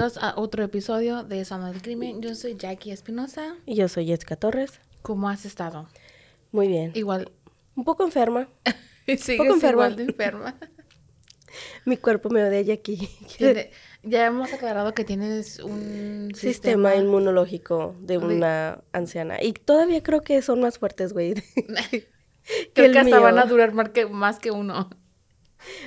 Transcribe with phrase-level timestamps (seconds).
[0.00, 2.22] Bienvenidos a otro episodio de Zona del Crimen.
[2.22, 3.56] Yo soy Jackie Espinosa.
[3.66, 4.80] Y yo soy Jessica Torres.
[5.02, 5.90] ¿Cómo has estado?
[6.52, 6.92] Muy bien.
[6.94, 7.30] Igual.
[7.76, 8.48] Un poco enferma.
[9.18, 9.88] Sí, poco enferma.
[9.88, 10.58] igual de enferma.
[11.84, 13.10] Mi cuerpo me odia Jackie.
[14.02, 19.42] Ya hemos aclarado que tienes un Sistema sistema, inmunológico de una anciana.
[19.42, 21.34] Y todavía creo que son más fuertes, güey.
[21.34, 22.08] que
[22.72, 24.88] Creo el que hasta van a durar más que, más que uno.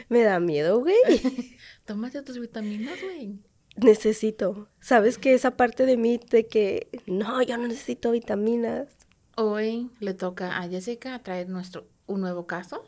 [0.09, 0.97] Me da miedo, güey.
[1.85, 3.39] Tómate tus vitaminas, güey.
[3.75, 4.67] Necesito.
[4.79, 8.87] ¿Sabes que esa parte de mí de que no, yo no necesito vitaminas?
[9.35, 12.83] Hoy le toca a Jessica traer nuestro un nuevo caso.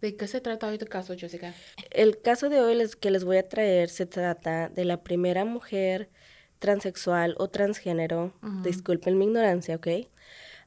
[0.00, 1.52] ¿De qué se trata hoy tu caso, Jessica?
[1.90, 5.44] El caso de hoy les- que les voy a traer se trata de la primera
[5.44, 6.10] mujer
[6.58, 9.88] transexual o transgénero, disculpen mi ignorancia, ¿ok?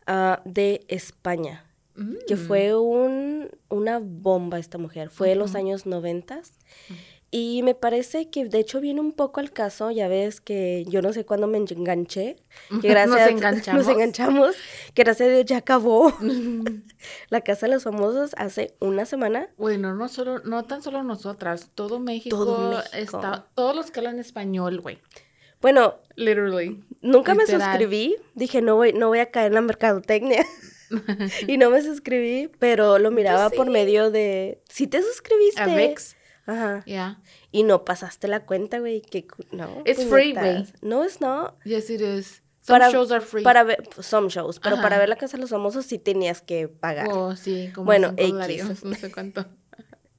[0.06, 1.66] Ah, de España,
[2.28, 2.40] que Mm.
[2.48, 6.54] fue un, una bomba esta mujer, fue en los años noventas.
[7.30, 11.02] Y me parece que de hecho viene un poco al caso, ya ves que yo
[11.02, 12.38] no sé cuándo me enganché,
[12.82, 13.86] que gracias Nos enganchamos.
[13.86, 14.56] nos enganchamos,
[14.94, 16.14] que gracias a Dios ya acabó
[17.30, 19.50] la Casa de los Famosos hace una semana.
[19.58, 22.90] Bueno, no solo, no tan solo nosotras, todo México, Todo México.
[22.94, 25.00] está, todos los que hablan español, güey.
[25.62, 26.84] Bueno, Literally.
[27.02, 30.44] Nunca me suscribí, dije no voy, no voy a caer en la mercadotecnia.
[31.48, 34.62] y no me suscribí, pero lo miraba por medio de.
[34.70, 35.62] Si te suscribiste.
[35.62, 36.17] A VIX.
[36.48, 36.84] Ajá.
[36.86, 37.22] Yeah.
[37.52, 39.02] Y no pasaste la cuenta, güey.
[39.02, 39.84] Que no.
[39.86, 40.74] It's free, puñetas.
[40.82, 41.54] No es no.
[41.66, 42.42] Yes, it is.
[42.62, 43.44] Some Para- shows are free.
[43.44, 44.82] Para ver, some shows, pero Ajá.
[44.84, 47.08] para ver la casa de los famosos sí tenías que pagar.
[47.12, 48.84] Oh, sí, como Bueno, X.
[48.84, 49.46] no sé cuánto.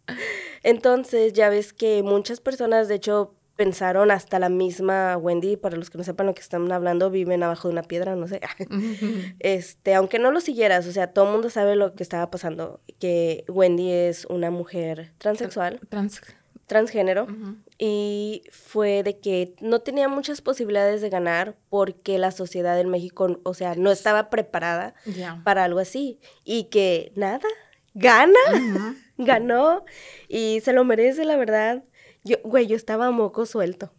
[0.62, 5.90] Entonces, ya ves que muchas personas, de hecho, pensaron hasta la misma Wendy, para los
[5.90, 8.40] que no sepan lo que están hablando, viven abajo de una piedra, no sé.
[9.40, 12.80] este, aunque no lo siguieras, o sea, todo el mundo sabe lo que estaba pasando,
[13.00, 16.20] que Wendy es una mujer transexual, Trans.
[16.66, 17.26] transgénero,
[17.78, 23.40] y fue de que no tenía muchas posibilidades de ganar porque la sociedad en México,
[23.42, 24.94] o sea, no estaba preparada
[25.42, 27.40] para algo así, y que nada,
[27.94, 28.38] gana,
[29.18, 29.84] ganó,
[30.28, 31.82] y se lo merece, la verdad.
[32.28, 33.90] Yo, güey, yo estaba moco suelto.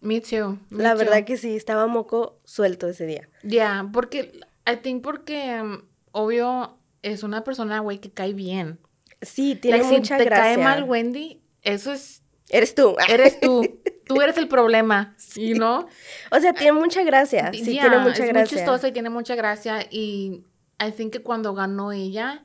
[0.00, 0.58] Me too.
[0.70, 0.98] me La too.
[0.98, 3.28] verdad que sí, estaba moco suelto ese día.
[3.42, 4.40] Ya, porque,
[4.70, 5.80] I think porque, um,
[6.12, 8.78] obvio, es una persona, güey, que cae bien.
[9.22, 10.44] Sí, tiene Like, si mucha te gracia.
[10.54, 12.94] cae mal Wendy, eso es, Eres tú.
[13.08, 13.80] eres tú.
[14.06, 15.86] tú eres el problema, you know?
[16.30, 17.50] o sea, tiene mucha gracia.
[17.52, 18.32] Sí, tiene mucha es gracia.
[18.40, 19.80] muy chistosa y tiene mucha gracia.
[19.90, 20.44] Y
[20.80, 22.44] I think que cuando ganó ella,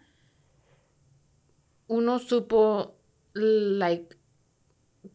[1.87, 2.97] uno supo,
[3.33, 4.15] like,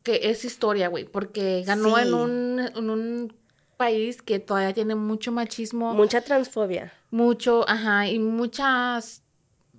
[0.03, 1.05] que es historia, güey.
[1.05, 2.03] Porque ganó Sí.
[2.03, 3.37] en, un, en un
[3.77, 6.93] país que todavía tiene mucho machismo, Mucha transfobia.
[7.11, 9.23] mucho, ajá, y muchas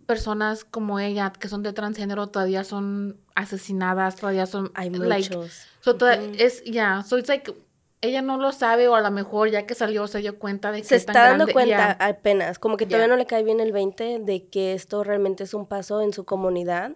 [0.06, 5.68] personas como ella, que son de transgénero, todavía son asesinadas, todavía son, Hay like, muchos.
[5.82, 7.54] so toda- es, ya, so it's like,
[8.02, 10.82] ella no lo sabe o a lo mejor ya que salió se dio cuenta de
[10.82, 13.44] que Se es tan está dando grande, cuenta apenas, como que todavía no le cae
[13.44, 16.94] bien el 20 de que esto realmente es un paso en su comunidad,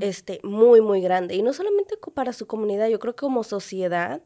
[0.00, 1.34] este, muy, muy grande.
[1.34, 4.22] Y no solamente para su comunidad, yo creo que como sociedad,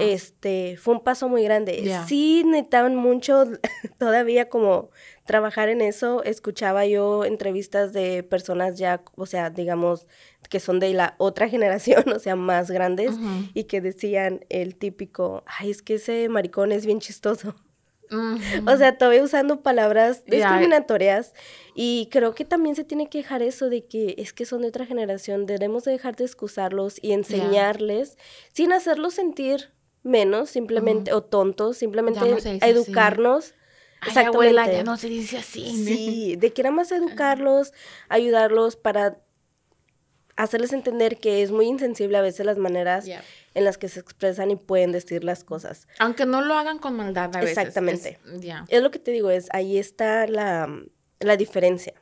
[0.00, 1.82] este, fue un paso muy grande.
[1.82, 2.06] Ya.
[2.06, 3.44] Sí necesitaban mucho
[3.98, 4.90] todavía como
[5.24, 6.22] trabajar en eso.
[6.22, 10.06] Escuchaba yo entrevistas de personas ya, o sea, digamos,
[10.48, 13.16] que son de la otra generación, o sea, más grandes,
[13.54, 17.54] y que decían el típico, ay, es que ese maricón es bien chistoso.
[18.10, 18.70] Ujú.
[18.70, 21.34] O sea, todavía usando palabras discriminatorias.
[21.74, 24.68] Y creo que también se tiene que dejar eso de que es que son de
[24.68, 25.46] otra generación.
[25.46, 28.16] Debemos de dejar de excusarlos y enseñarles
[28.52, 29.70] sin hacerlos sentir
[30.02, 32.58] menos, simplemente, o tontos, simplemente no a así.
[32.62, 33.54] educarnos
[34.00, 35.84] Ay, abuela, ya no se dice así.
[35.84, 37.72] Sí, de que era más educarlos,
[38.08, 39.18] ayudarlos para
[40.36, 43.06] hacerles entender que es muy insensible a veces las maneras
[43.54, 45.88] en las que se expresan y pueden decir las cosas.
[45.98, 47.56] Aunque no lo hagan con maldad a veces.
[47.58, 48.18] Exactamente.
[48.68, 50.68] Es, lo que te digo, es ahí está la,
[51.20, 51.94] la diferencia.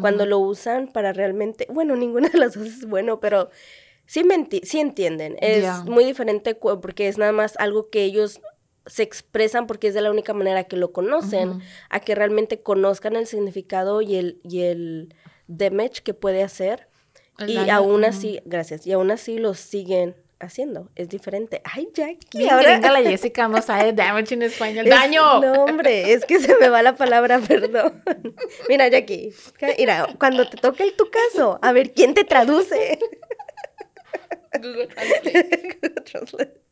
[0.00, 3.50] Cuando lo usan para realmente, bueno, ninguna de las dos es bueno, pero
[4.06, 4.24] sí,
[4.64, 5.36] sí entienden.
[5.40, 8.40] Es muy diferente porque es nada más algo que ellos
[8.86, 13.14] se expresan porque es de la única manera que lo conocen, a que realmente conozcan
[13.14, 15.14] el significado y el, y el
[15.46, 16.89] damage que puede hacer.
[17.46, 20.90] Y aún así, gracias, y aún así lo siguen haciendo.
[20.96, 21.60] Es diferente.
[21.64, 22.48] Ay, Jackie.
[22.48, 22.78] ahora...
[22.78, 24.86] la Jessica no sabe damage en español.
[24.88, 25.40] ¡Daño!
[25.40, 28.02] No, hombre, es que se me va la palabra, perdón.
[28.68, 29.32] Mira, Jackie,
[29.78, 32.98] mira, cuando te toque el tu caso, a ver, ¿quién te traduce?
[34.60, 34.88] Google
[36.04, 36.60] Translate.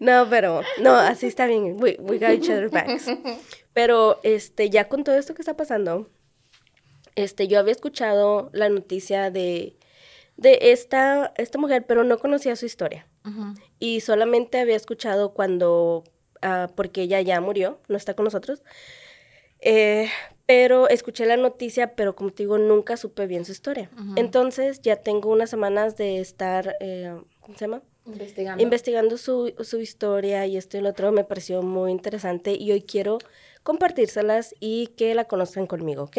[0.00, 1.76] No, pero, no, así está bien.
[1.80, 3.06] We, we got each other backs.
[3.72, 6.10] Pero, este, ya con todo esto que está pasando,
[7.14, 9.76] este, yo había escuchado la noticia de
[10.36, 13.06] de esta, esta mujer, pero no conocía su historia.
[13.78, 16.04] Y solamente había escuchado cuando,
[16.42, 18.62] ah, porque ella ya murió, no está con nosotros.
[19.60, 20.10] Eh,
[20.46, 23.90] pero escuché la noticia, pero como te digo, nunca supe bien su historia.
[24.16, 27.82] Entonces ya tengo unas semanas de estar, eh, ¿cómo se llama?
[28.04, 28.62] Investigando.
[28.62, 32.82] Investigando su, su, historia y esto y lo otro me pareció muy interesante y hoy
[32.82, 33.16] quiero
[33.62, 36.18] compartírselas y que la conozcan conmigo, ¿ok?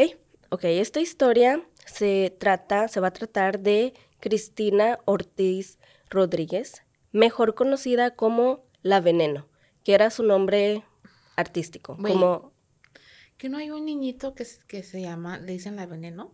[0.50, 5.77] Ok, esta historia se trata, se va a tratar de Cristina Ortiz
[6.09, 9.47] Rodríguez, mejor conocida como La Veneno,
[9.83, 10.83] que era su nombre
[11.35, 11.97] artístico.
[11.97, 12.53] como
[13.38, 16.31] ¿Que no hay un niñito que, que se llama, le dicen La Veneno?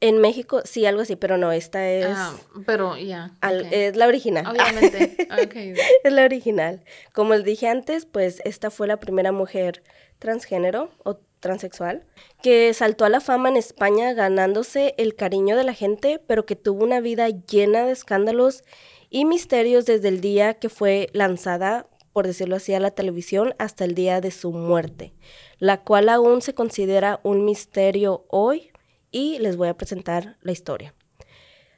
[0.00, 2.06] En México, sí, algo así, pero no, esta es...
[2.10, 2.36] Ah,
[2.66, 3.32] pero ya.
[3.70, 4.46] Es la original.
[4.46, 5.16] Obviamente.
[6.04, 6.84] es la original.
[7.14, 9.82] Como les dije antes, pues esta fue la primera mujer
[10.18, 12.06] transgénero o transexual,
[12.42, 16.56] que saltó a la fama en España ganándose el cariño de la gente, pero que
[16.56, 18.64] tuvo una vida llena de escándalos
[19.10, 23.84] y misterios desde el día que fue lanzada, por decirlo así, a la televisión hasta
[23.84, 25.12] el día de su muerte,
[25.58, 28.70] la cual aún se considera un misterio hoy
[29.10, 30.94] y les voy a presentar la historia.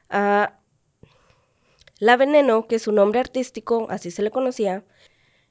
[0.09, 0.61] Ah,
[1.99, 4.85] la Veneno, que es su nombre artístico, así se le conocía,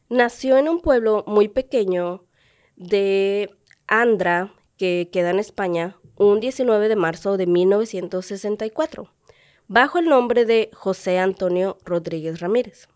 [0.07, 2.25] nació en un pueblo muy pequeño
[2.77, 3.49] de
[3.87, 9.11] Andra, que queda en España, un 19 de marzo de 1964,
[9.67, 12.87] bajo el nombre de José Antonio Rodríguez Ramírez.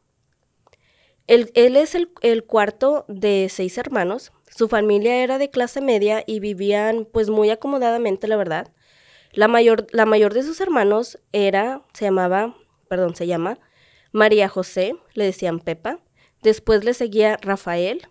[1.29, 4.31] Él, es el, cuarto de seis hermanos.
[4.49, 8.73] Su familia era de clase media y vivían pues muy acomodadamente, la verdad.
[9.31, 12.55] La mayor, la mayor de sus hermanos era, se llamaba,
[12.87, 13.59] perdón, se llama
[14.11, 15.99] María José, le decían Pepa.
[16.41, 18.07] Después le seguía Rafael.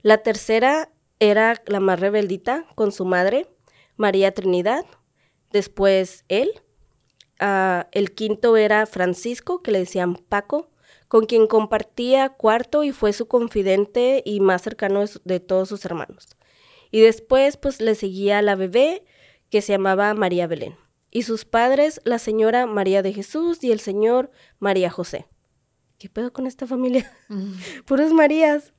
[0.00, 0.88] La tercera
[1.20, 3.48] era la más rebeldita con su madre,
[3.96, 4.84] María Trinidad,
[5.52, 6.50] después él,
[7.40, 10.70] ah, el quinto era Francisco, que le decían Paco,
[11.08, 16.36] con quien compartía cuarto y fue su confidente y más cercano de, todos sus hermanos.
[16.90, 19.04] Y después pues le seguía la bebé
[19.50, 20.76] que se llamaba María Belén.
[21.10, 25.26] Y sus padres, la señora María de Jesús y el señor María José.
[25.98, 27.10] ¿Qué pedo con esta familia?
[27.28, 27.52] Mm.
[27.86, 28.74] Puros Marías.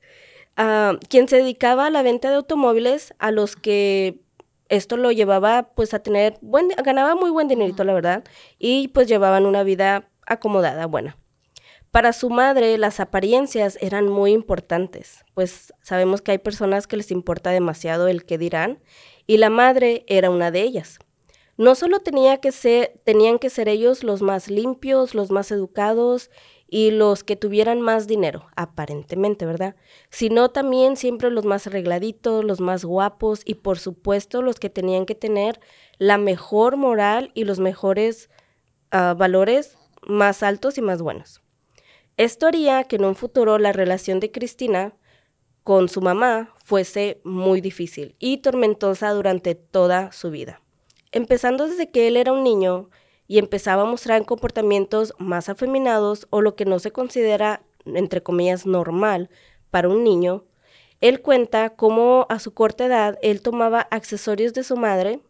[0.60, 4.18] Ah, quien se dedicaba a la venta de automóviles a los que
[4.68, 8.24] esto lo llevaba pues a tener buen ganaba muy buen dinerito la verdad
[8.58, 11.16] y pues llevaban una vida acomodada buena.
[11.92, 17.12] Para su madre las apariencias eran muy importantes pues sabemos que hay personas que les
[17.12, 18.80] importa demasiado el que dirán
[19.28, 20.98] y la madre era una de ellas.
[21.56, 26.30] No solo tenía que ser, tenían que ser ellos los más limpios, los más educados
[26.70, 29.74] y los que tuvieran más dinero, aparentemente, ¿verdad?
[30.10, 35.06] Sino también siempre los más arregladitos, los más guapos y por supuesto los que tenían
[35.06, 35.60] que tener
[35.96, 38.28] la mejor moral y los mejores
[38.90, 41.40] ah, valores más altos y más buenos.
[42.18, 44.94] Esto haría que en un futuro la relación de Cristina
[45.64, 50.60] con su mamá fuese muy difícil y tormentosa durante toda su vida.
[51.12, 52.90] Empezando desde que él era un niño,
[53.28, 58.66] y empezaba a mostrar comportamientos más afeminados o lo que no se considera, entre comillas,
[58.66, 59.28] normal
[59.70, 60.46] para un niño,
[61.00, 65.20] él cuenta cómo a su corta edad él tomaba accesorios de su madre,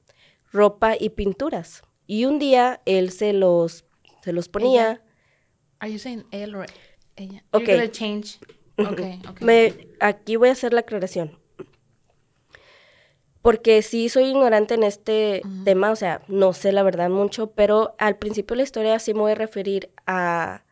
[0.52, 1.82] ropa y pinturas.
[2.06, 3.84] Y un día él se los,
[4.22, 5.02] se los ponía.
[5.80, 6.64] Are you saying él o
[7.16, 7.44] ella?
[7.52, 7.88] Okay.
[7.90, 8.38] change.
[8.80, 9.44] Okay, okay.
[9.44, 11.36] Me, aquí voy a hacer la aclaración
[13.48, 17.94] porque sí soy ignorante en este tema, o sea, no sé la verdad mucho, pero
[17.98, 20.64] al principio de la historia sí me voy a referir a,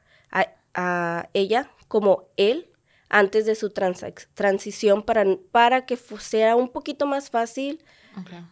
[0.74, 2.68] a, ella como él,
[3.08, 7.82] antes de su transición para, para que sea un poquito más fácil
[8.20, 8.44] Okay.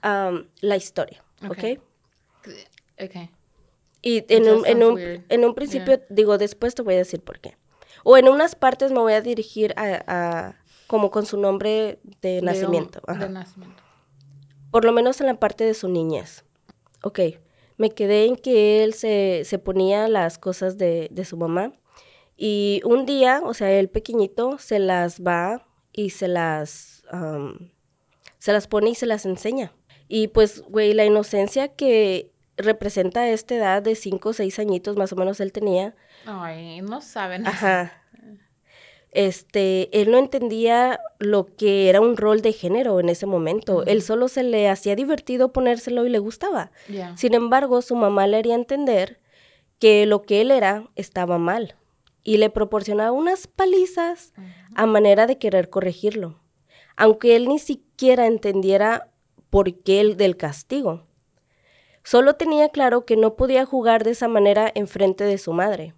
[0.63, 1.51] la historia, ¿ok?
[1.51, 2.49] Ok.
[2.99, 3.31] Okay.
[4.01, 7.41] Y en un, en, un, en un principio, digo, después te voy a decir por
[7.41, 7.59] qué.
[8.05, 12.41] O en unas partes me voy a dirigir a, a- como con su nombre de
[12.41, 13.03] nacimiento.
[13.07, 13.83] De nacimiento.
[14.75, 16.45] Por lo menos en la parte de su niñez.
[17.05, 17.21] Ok,
[17.77, 21.75] me quedé en que él se, se ponía las cosas de, de su mamá.
[22.37, 27.05] Y un día, o sea, él pequeñito, se las va y se las,
[28.39, 29.73] se las pone y se las enseña.
[30.09, 35.13] Y pues, güey, la inocencia que representa esta edad de 5 o 6 añitos más
[35.13, 35.95] o menos él tenía,
[36.27, 37.47] Ay, no saben.
[37.47, 38.03] Ajá.
[39.15, 43.85] Este, él no entendía lo que era un rol de género en ese momento.
[43.87, 46.73] Él solo se le hacía divertido ponérselo y le gustaba.
[47.17, 49.21] Sin embargo, su mamá le haría entender
[49.79, 51.77] que lo que él era estaba mal
[52.25, 54.33] y le proporcionaba unas palizas
[54.75, 56.41] a manera de querer corregirlo,
[56.97, 59.13] aunque él ni siquiera entendiera
[59.49, 61.07] por qué el del castigo.
[62.03, 65.95] Solo tenía claro que no podía jugar de esa manera en frente de su madre.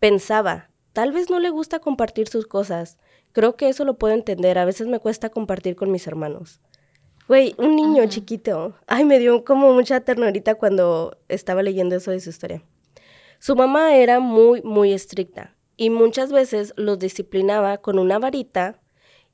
[0.00, 2.98] Pensaba, tal vez no le gusta compartir sus cosas.
[3.30, 4.58] Creo que eso lo puedo entender.
[4.58, 6.60] A veces me cuesta compartir con mis hermanos.
[7.28, 8.74] Güey, un niño chiquito.
[8.88, 12.64] Ay, me dio como mucha ternurita cuando estaba leyendo eso de su historia.
[13.38, 18.80] Su mamá era muy, muy estricta y muchas veces los disciplinaba con una varita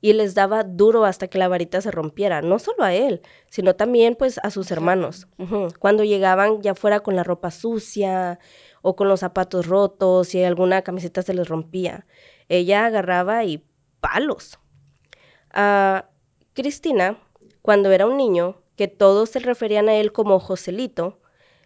[0.01, 3.75] y les daba duro hasta que la varita se rompiera, no solo a él, sino
[3.75, 5.27] también pues a sus hermanos.
[5.79, 8.37] Cuando llegaban ya fuera con la ropa sucia
[8.85, 12.05] o con los zapatos rotos y alguna camiseta se les rompía,
[12.49, 13.65] ella agarraba y
[13.99, 14.59] palos.
[15.49, 16.09] A
[16.53, 17.17] Cristina,
[17.63, 21.19] cuando era un niño, que todos se referían a él como Joselito,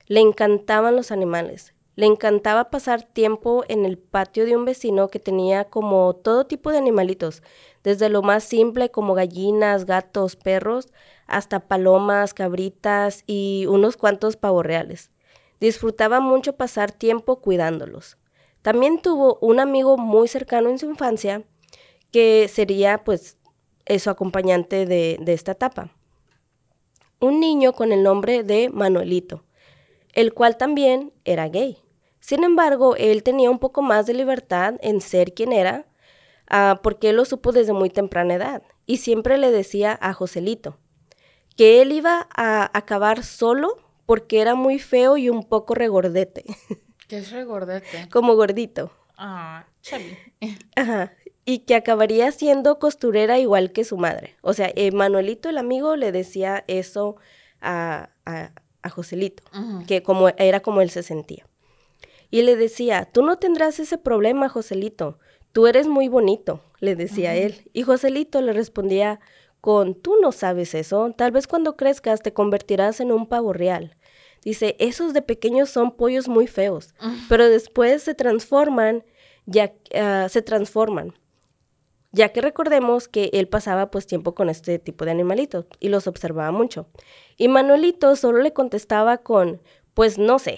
[0.08, 1.74] le encantaban los animales.
[1.96, 6.72] Le encantaba pasar tiempo en el patio de un vecino que tenía como todo tipo
[6.72, 7.44] de animalitos,
[7.84, 10.88] desde lo más simple como gallinas, gatos, perros,
[11.28, 15.12] hasta palomas, cabritas y unos cuantos pavos reales.
[15.60, 18.18] Disfrutaba mucho pasar tiempo cuidándolos.
[18.62, 21.44] También tuvo un amigo muy cercano en su infancia
[22.12, 23.38] que sería pues
[23.98, 25.92] su acompañante de, de esta etapa.
[27.20, 29.44] Un niño con el nombre de Manuelito,
[30.14, 31.78] el cual también era gay.
[32.20, 35.88] Sin embargo, él tenía un poco más de libertad en ser quien era,
[36.48, 40.78] ah, porque él lo supo desde muy temprana edad, y siempre le decía a Joselito
[41.56, 43.78] que él iba a acabar solo
[44.10, 46.44] porque era muy feo y un poco regordete,
[47.08, 48.10] Que es regordete.
[48.10, 48.92] como gordito.
[49.16, 50.18] Ah, chubby.
[50.76, 51.14] Ajá.
[51.46, 54.36] Y que acabaría siendo costurera igual que su madre.
[54.42, 57.18] O sea, eh, Manuelito, el amigo, le decía eso
[57.62, 58.52] a, a,
[58.82, 59.44] a Joselito,
[59.88, 61.46] que como, era como él se sentía.
[62.32, 65.20] Y le decía, tú no tendrás ese problema, Joselito.
[65.52, 67.70] Tú eres muy bonito, le decía él.
[67.74, 69.20] Y Joselito le respondía
[69.62, 71.12] con, tú no sabes eso.
[71.16, 73.96] Tal vez cuando crezcas te convertirás en un pavo real.
[74.44, 76.94] Dice, esos de pequeños son pollos muy feos,
[77.28, 79.04] pero después se transforman,
[79.46, 81.14] ya ah, se transforman.
[82.12, 86.08] Ya que recordemos que él pasaba pues tiempo con este tipo de animalitos y los
[86.08, 86.88] observaba mucho.
[87.38, 89.62] Y Manuelito solo le contestaba con,
[89.94, 90.58] pues no sé,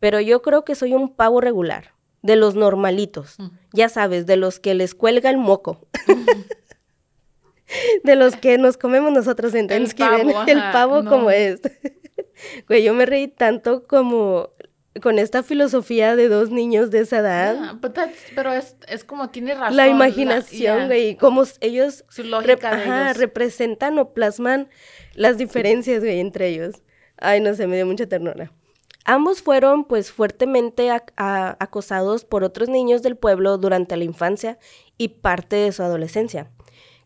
[0.00, 3.36] pero yo creo que soy un pavo regular, de los normalitos,
[3.72, 5.80] ya sabes, de los que les cuelga el moco.
[8.04, 11.10] de los que nos comemos nosotros en El Thanksgiving, pavo, el pavo no.
[11.10, 11.60] como es.
[12.68, 14.50] Güey, yo me reí tanto como
[15.00, 17.54] con esta filosofía de dos niños de esa edad.
[17.54, 19.76] Yeah, that's- pero es, es como tiene razón.
[19.76, 20.86] la imaginación, yeah.
[20.86, 23.16] güey, cómo s- ellos Su rep- lógica de ajá, ellos.
[23.18, 24.68] representan o plasman
[25.14, 26.82] las diferencias, güey, entre ellos.
[27.16, 28.52] Ay, no sé, me dio mucha ternura.
[29.04, 34.58] Ambos fueron, pues, fuertemente acosados por otros niños del pueblo durante la infancia
[34.98, 36.50] y parte de su adolescencia.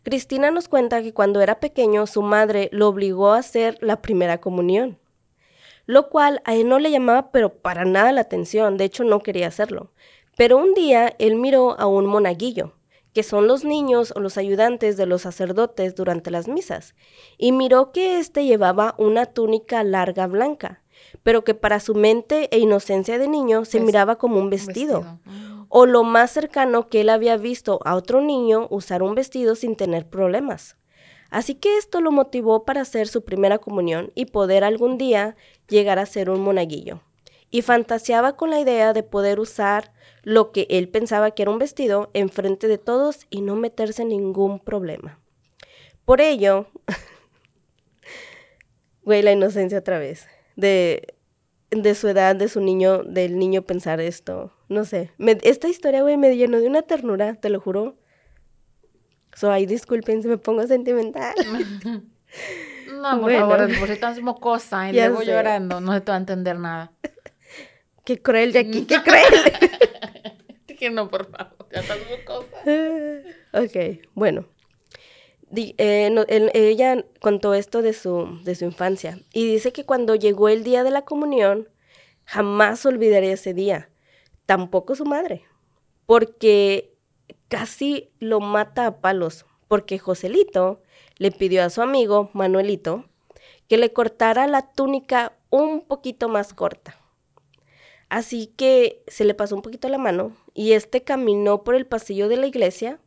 [0.07, 4.39] Cristina nos cuenta que cuando era pequeño su madre lo obligó a hacer la primera
[4.39, 4.97] comunión,
[5.85, 9.19] lo cual a él no le llamaba pero para nada la atención, de hecho no
[9.19, 9.91] quería hacerlo.
[10.37, 12.71] Pero un día él miró a un monaguillo,
[13.13, 16.95] que son los niños o los ayudantes de los sacerdotes durante las misas,
[17.37, 20.83] y miró que éste llevaba una túnica larga blanca,
[21.23, 24.49] pero que para su mente e inocencia de niño se Ves- miraba como un Un
[24.49, 25.19] vestido
[25.69, 29.75] o lo más cercano que él había visto a otro niño usar un vestido sin
[29.75, 30.77] tener problemas.
[31.29, 35.35] Así que esto lo motivó para hacer su primera comunión y poder algún día
[35.67, 37.01] llegar a ser un monaguillo.
[37.51, 39.91] Y fantaseaba con la idea de poder usar
[40.23, 44.03] lo que él pensaba que era un vestido en frente de todos y no meterse
[44.03, 45.19] en ningún problema.
[46.05, 46.67] Por ello,
[49.03, 51.13] güey, la inocencia otra vez, de,
[51.71, 55.11] de su edad, de su niño, del niño pensar esto, no sé.
[55.17, 57.95] Me- esta historia, güey, me llenó de una ternura, te lo juro.
[59.33, 61.33] So, ahí disculpen si me pongo sentimental.
[63.01, 66.19] no, por favor, por si estás mocosa y luego llorando, no se te va a
[66.19, 66.91] entender nada.
[68.03, 69.23] Qué cruel, Jackie, qué cruel.
[70.67, 72.55] Dije, no, por favor, ya estás mocosa.
[73.53, 74.45] ok, bueno.
[75.55, 80.63] Eh, ella contó esto de su, de su infancia y dice que cuando llegó el
[80.63, 81.69] día de la comunión,
[82.25, 83.89] jamás olvidaría ese día,
[84.45, 85.43] tampoco su madre,
[86.05, 86.93] porque
[87.47, 90.81] casi lo mata a palos, porque Joselito
[91.17, 93.05] le pidió a su amigo Manuelito
[93.69, 96.97] que le cortara la túnica un poquito más corta.
[98.09, 102.29] Así que se le pasó un poquito la mano y este caminó por el pasillo
[102.29, 102.99] de la iglesia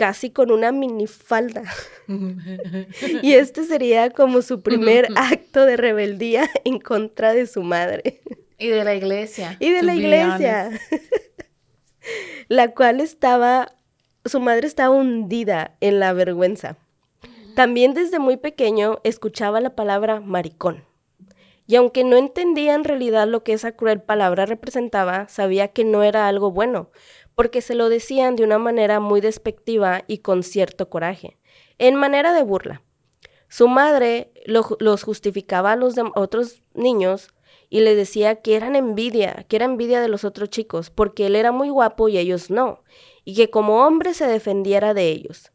[0.00, 1.62] casi con una minifalda.
[3.22, 8.22] y este sería como su primer acto de rebeldía en contra de su madre.
[8.56, 9.58] Y de la iglesia.
[9.60, 10.70] Y de la iglesia.
[12.48, 13.74] la cual estaba,
[14.24, 16.78] su madre estaba hundida en la vergüenza.
[17.54, 20.82] También desde muy pequeño escuchaba la palabra maricón.
[21.66, 26.02] Y aunque no entendía en realidad lo que esa cruel palabra representaba, sabía que no
[26.02, 26.90] era algo bueno,
[27.40, 31.38] porque se lo decían de una manera muy despectiva y con cierto coraje,
[31.78, 32.82] en manera de burla.
[33.48, 37.28] Su madre los justificaba a los otros niños
[37.70, 41.34] y le decía que eran envidia, que era envidia de los otros chicos, porque él
[41.34, 42.84] era muy guapo y ellos no,
[43.24, 45.50] y que como hombre se defendiera de ellos.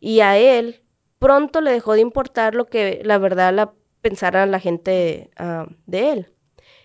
[0.00, 0.82] Y a él
[1.20, 6.10] pronto le dejó de importar lo que la verdad la pensara la gente ah, de
[6.10, 6.32] él.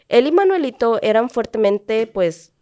[0.09, 2.52] Él y Manuelito eran fuertemente, pues,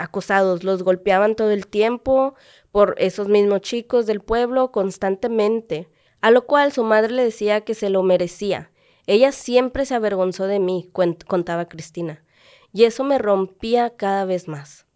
[0.00, 2.34] acosados, los golpeaban todo el tiempo
[2.72, 5.88] por esos mismos chicos del pueblo constantemente,
[6.20, 8.70] a lo cual su madre le decía que se lo merecía.
[9.06, 10.90] Ella siempre se avergonzó de mí,
[11.26, 12.24] contaba Cristina,
[12.72, 14.86] y eso me rompía cada vez más.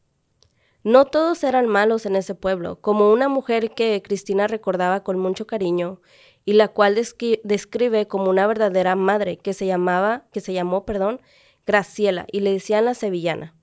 [0.82, 5.46] No todos eran malos en ese pueblo, como una mujer que Cristina recordaba con mucho
[5.46, 6.00] cariño
[6.44, 11.20] y la cual describe como una verdadera madre que se llamaba, que se llamó, perdón,
[11.66, 13.54] Graciela y le decían la sevillana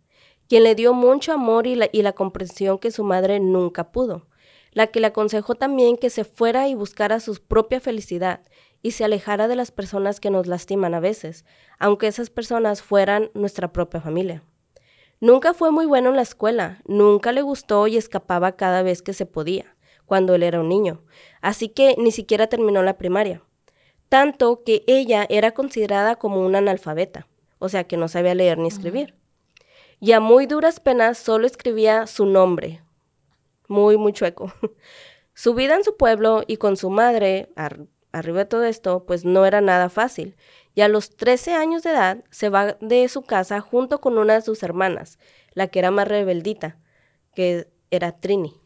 [0.51, 4.27] quien le dio mucho amor y la, comprensión que su madre nunca pudo,
[4.73, 8.41] la que le aconsejó también que se fuera y buscara su propia felicidad
[8.81, 11.45] y se alejara de las personas que nos lastiman a veces,
[11.79, 14.43] aunque esas personas fueran nuestra propia familia.
[15.21, 19.13] Nunca fue muy bueno en la escuela, nunca le gustó y escapaba cada vez que
[19.13, 21.05] se podía, cuando él era un niño,
[21.39, 23.41] así que ni siquiera terminó la primaria.
[24.09, 28.67] Tanto que ella era considerada como una analfabeta, o sea que no sabía leer ni
[28.67, 29.20] escribir
[30.01, 32.81] y a muy duras penas solo escribía su nombre,
[33.67, 34.51] muy, muy chueco.
[35.35, 37.53] su vida en su pueblo y con su madre,
[38.11, 40.35] arriba de todo esto, pues no era nada fácil.
[40.73, 44.33] Y a los 13 años de edad se va de su casa junto con una
[44.33, 45.19] de sus hermanas,
[45.53, 46.79] la que era más rebeldita,
[47.35, 48.59] que era Trini.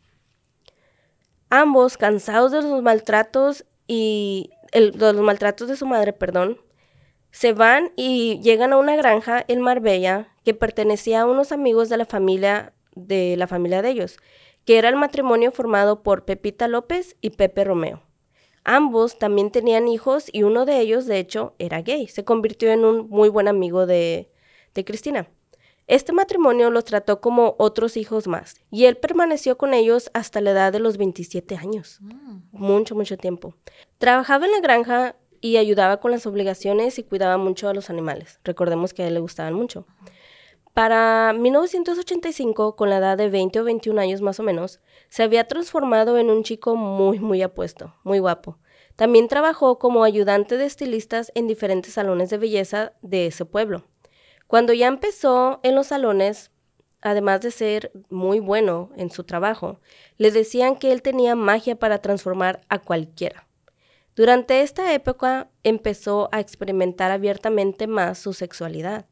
[1.50, 6.62] Ambos, cansados de los maltratos y de los maltratos de su madre, perdón,
[7.36, 11.98] se van y llegan a una granja en Marbella que pertenecía a unos amigos de
[11.98, 14.20] la familia de la familia de ellos,
[14.64, 18.02] que era el matrimonio formado por Pepita López y Pepe Romeo.
[18.64, 22.08] Ambos también tenían hijos y uno de ellos, de hecho, era gay.
[22.08, 24.32] Se convirtió en un muy buen amigo de,
[24.74, 25.28] de Cristina.
[25.88, 30.52] Este matrimonio los trató como otros hijos más y él permaneció con ellos hasta la
[30.52, 32.00] edad de los 27 años.
[32.00, 32.38] Mm.
[32.54, 33.56] Mucho, mucho tiempo.
[33.98, 38.40] Trabajaba en la granja y ayudaba con las obligaciones y cuidaba mucho a los animales.
[38.44, 39.86] Recordemos que a él le gustaban mucho.
[40.74, 45.48] Para 1985, con la edad de 20 o 21 años más o menos, se había
[45.48, 48.58] transformado en un chico muy, muy apuesto, muy guapo.
[48.96, 53.84] También trabajó como ayudante de estilistas en diferentes salones de belleza de ese pueblo.
[54.48, 56.50] Cuando ya empezó en los salones,
[57.02, 59.80] además de ser muy bueno en su trabajo,
[60.18, 63.45] le decían que él tenía magia para transformar a cualquiera.
[64.16, 69.06] Durante esta época empezó a experimentar abiertamente más su sexualidad,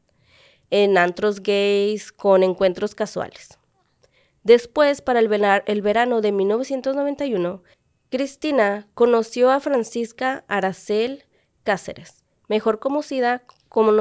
[0.70, 3.58] en antros gays con encuentros casuales.
[4.44, 5.28] Después, para el,
[5.82, 7.62] verano de 1991,
[8.10, 11.24] Cristina conoció a Francisca Aracel
[11.64, 13.92] Cáceres, mejor conocida, como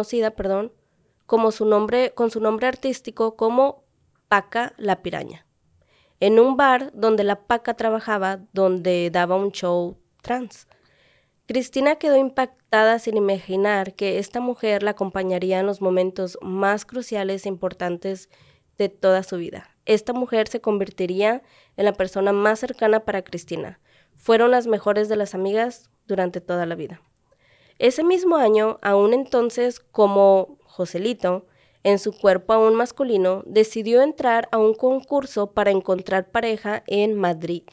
[1.52, 3.84] su nombre, con su nombre artístico como
[4.30, 5.46] Paca la Piraña,
[6.20, 10.68] en un bar donde la Paca trabajaba, donde daba un show trans.
[11.46, 17.46] Cristina quedó impactada sin imaginar que esta mujer la acompañaría en los momentos más cruciales
[17.46, 18.30] e importantes
[18.78, 19.70] de toda su vida.
[19.86, 21.44] Esta mujer se convertiría
[21.76, 23.82] en la persona más cercana para Cristina.
[24.16, 27.02] Fueron las mejores de las amigas durante toda la vida.
[27.78, 31.46] Ese mismo año, aún entonces como Joselito,
[31.84, 37.64] en su cuerpo aún masculino, decidió entrar a un concurso para encontrar pareja en Madrid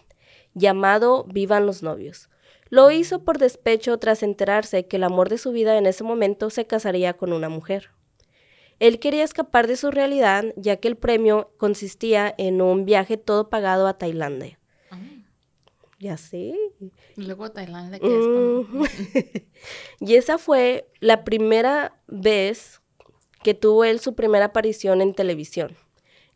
[0.55, 2.30] llamado Vivan los novios.
[2.71, 6.51] Lo hizo por despecho tras enterarse que el amor de su vida en ese momento
[6.51, 7.91] se casaría con una mujer.
[8.79, 13.51] Él quería escapar de su realidad, ya que el premio consistía en un viaje todo
[13.51, 14.59] pagado a Tailandia.
[15.99, 16.55] Ya sé.
[17.17, 18.87] Y luego Tailandia, que es como...
[20.01, 22.81] y esa fue la primera vez
[23.43, 25.77] que tuvo él su primera aparición en televisión.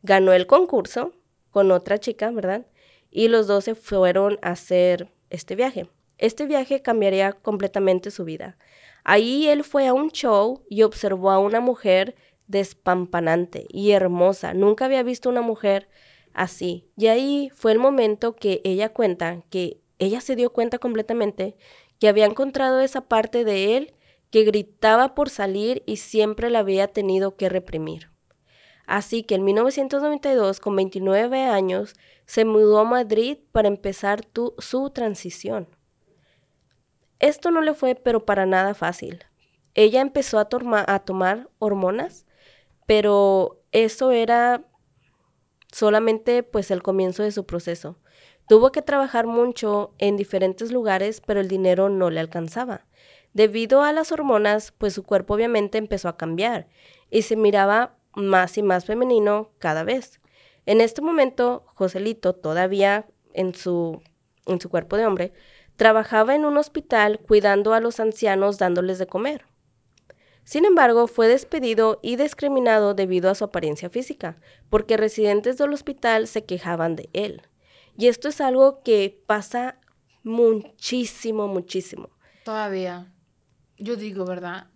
[0.02, 1.14] Ganó el concurso
[1.50, 2.66] con otra chica, ¿verdad?
[3.10, 5.88] Y los dos se fueron a hacer este viaje.
[6.18, 8.56] Este viaje cambiaría completamente su vida.
[9.04, 12.14] Ahí él fue a un show y observó a una mujer
[12.46, 14.54] despampanante y hermosa.
[14.54, 15.88] Nunca había visto una mujer
[16.32, 16.88] así.
[16.96, 21.56] Y ahí fue el momento que ella cuenta que ella se dio cuenta completamente
[21.98, 23.94] que había encontrado esa parte de él
[24.30, 28.10] que gritaba por salir y siempre la había tenido que reprimir.
[28.86, 31.94] Así que en 1992, con 29 años,
[32.26, 35.68] se mudó a Madrid para empezar su transición.
[37.24, 39.24] Esto no le fue pero para nada fácil.
[39.72, 40.46] Ella empezó a,
[40.86, 42.26] a tomar hormonas,
[42.84, 44.62] pero eso era
[45.72, 47.98] solamente pues el comienzo de su proceso.
[48.46, 52.84] Tuvo que trabajar mucho en diferentes lugares, pero el dinero no le alcanzaba.
[53.32, 56.68] Debido a las hormonas, pues su cuerpo obviamente empezó a cambiar
[57.10, 60.20] y se miraba más y más femenino cada vez.
[60.66, 64.02] En este momento, Joselito, todavía en su,
[64.44, 65.32] en su cuerpo de hombre,
[65.76, 69.46] trabajaba en un hospital cuidando a los ancianos dándoles de comer.
[70.44, 74.36] Sin embargo, fue despedido y discriminado debido a su apariencia física,
[74.68, 77.42] porque residentes del hospital se quejaban de él.
[77.96, 79.78] Y esto es algo que pasa
[80.22, 82.10] muchísimo, muchísimo.
[82.44, 83.12] Todavía.
[83.78, 84.68] Yo digo, ¿verdad?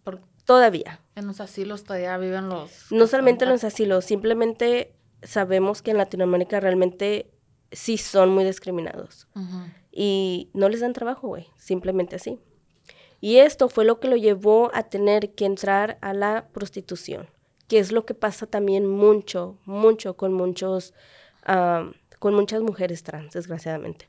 [0.44, 1.00] todavía.
[1.14, 2.90] En los asilos todavía viven los...
[2.90, 7.30] No solamente en los asilos, simplemente sabemos que en Latinoamérica realmente
[7.72, 9.28] sí son muy discriminados.
[9.90, 12.38] Y no les dan trabajo, güey, simplemente así.
[13.20, 17.28] Y esto fue lo que lo llevó a tener que entrar a la prostitución,
[17.66, 20.94] que es lo que pasa también mucho, mucho con muchos,
[21.44, 24.07] con muchas mujeres trans, desgraciadamente.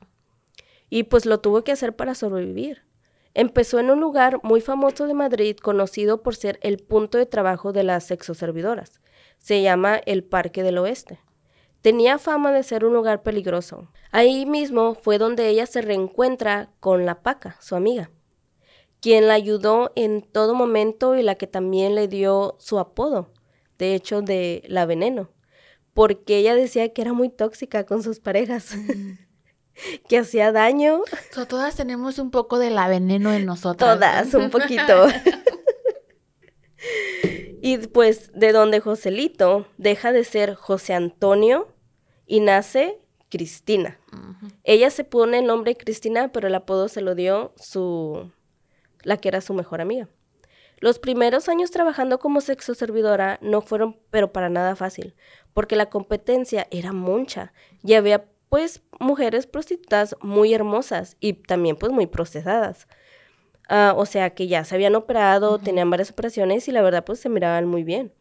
[0.88, 2.82] Y pues lo tuvo que hacer para sobrevivir.
[3.34, 7.72] Empezó en un lugar muy famoso de Madrid, conocido por ser el punto de trabajo
[7.72, 9.00] de las sexoservidoras.
[9.38, 11.20] Se llama el Parque del Oeste.
[11.82, 13.88] Tenía fama de ser un lugar peligroso.
[14.10, 18.10] Ahí mismo fue donde ella se reencuentra con la Paca, su amiga
[19.00, 23.32] quien la ayudó en todo momento y la que también le dio su apodo,
[23.78, 25.30] de hecho, de la veneno,
[25.94, 28.74] porque ella decía que era muy tóxica con sus parejas,
[30.08, 31.02] que hacía daño.
[31.48, 33.94] todas tenemos un poco de la veneno en nosotras.
[33.94, 35.06] Todas, un poquito.
[37.60, 41.68] y pues de donde Joselito deja de ser José Antonio
[42.26, 43.98] y nace Cristina.
[44.64, 48.30] Ella se pone el nombre Cristina, pero el apodo se lo dio su
[49.02, 50.08] la que era su mejor amiga.
[50.78, 55.14] Los primeros años trabajando como sexo servidora no fueron pero para nada fácil,
[55.52, 61.92] porque la competencia era mucha y había pues mujeres prostitutas muy hermosas y también pues
[61.92, 62.88] muy procesadas.
[63.72, 67.20] Ah, o sea que ya se habían operado, tenían varias operaciones y la verdad pues
[67.20, 68.12] se miraban muy bien.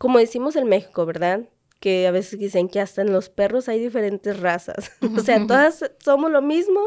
[0.00, 1.42] Como decimos en México, ¿verdad?
[1.78, 4.90] Que a veces dicen que hasta en los perros hay diferentes razas.
[5.16, 6.80] o sea, todas somos lo mismo,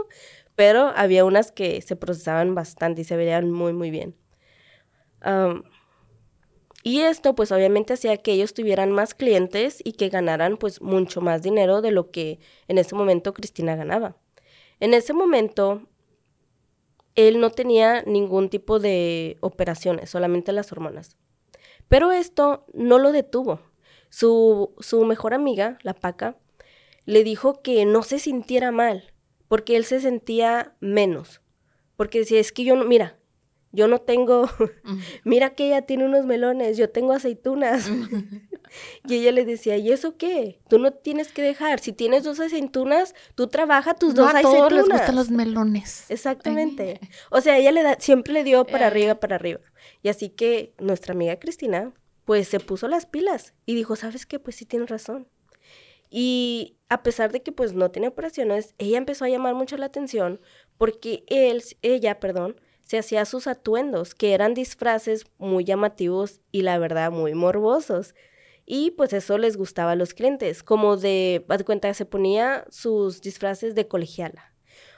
[0.55, 4.13] pero había unas que se procesaban bastante y se veían muy, muy bien.
[6.83, 11.21] y esto pues obviamente hacía que ellos tuvieran más clientes y que ganaran pues mucho
[11.21, 14.17] más dinero de lo que en ese momento Cristina ganaba.
[14.81, 15.88] En ese momento
[17.27, 21.17] él no tenía ningún tipo de operaciones, solamente las hormonas.
[21.87, 23.61] Pero esto no lo detuvo.
[24.09, 26.37] Su, su mejor amiga, la Paca,
[27.05, 29.11] le dijo que no se sintiera mal,
[29.47, 31.41] porque él se sentía menos.
[31.95, 33.19] Porque decía, es que yo no, mira,
[33.71, 34.49] yo no tengo,
[35.23, 37.89] mira que ella tiene unos melones, yo tengo aceitunas.
[39.07, 40.59] y ella le decía, ¿y eso qué?
[40.69, 44.55] Tú no tienes que dejar, si tienes dos aceitunas, tú trabaja tus dos aceitunas.
[44.55, 46.05] A todos les gustan los melones.
[46.09, 46.99] Exactamente.
[47.31, 49.61] O sea, ella le da, siempre le dio para arriba, para arriba.
[50.01, 51.93] Y así que nuestra amiga Cristina,
[52.25, 54.39] pues se puso las pilas y dijo, ¿sabes qué?
[54.39, 55.27] Pues sí tienes razón.
[56.09, 59.85] Y a pesar de que pues no tenía operaciones, ella empezó a llamar mucho la
[59.85, 60.41] atención
[60.77, 66.79] porque él, ella, perdón, se hacía sus atuendos, que eran disfraces muy llamativos y la
[66.79, 68.15] verdad muy morbosos.
[68.71, 73.19] Y pues eso les gustaba a los clientes, como de, haz cuenta, se ponía sus
[73.19, 74.53] disfraces de colegiala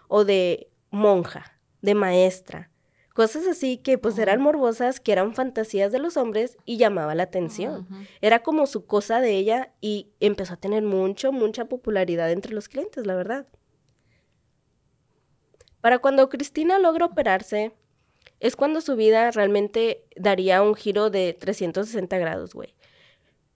[0.10, 2.70] o de monja, de maestra,
[3.14, 7.24] Cosas así que pues eran morbosas, que eran fantasías de los hombres y llamaba la
[7.24, 7.88] atención.
[8.22, 12.70] Era como su cosa de ella y empezó a tener mucho, mucha popularidad entre los
[12.70, 13.48] clientes, la verdad.
[15.82, 17.74] Para cuando Cristina logra operarse,
[18.40, 22.76] es cuando su vida realmente daría un giro de 360 grados, güey.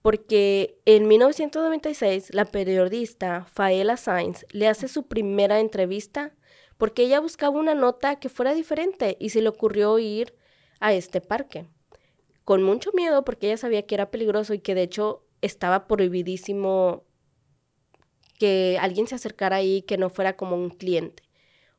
[0.06, 6.32] Porque en 1996 la periodista Faela Sainz le hace su primera entrevista
[6.78, 10.36] porque ella buscaba una nota que fuera diferente y se le ocurrió ir
[10.78, 11.66] a este parque.
[12.44, 17.02] Con mucho miedo porque ella sabía que era peligroso y que de hecho estaba prohibidísimo
[18.38, 21.24] que alguien se acercara ahí que no fuera como un cliente.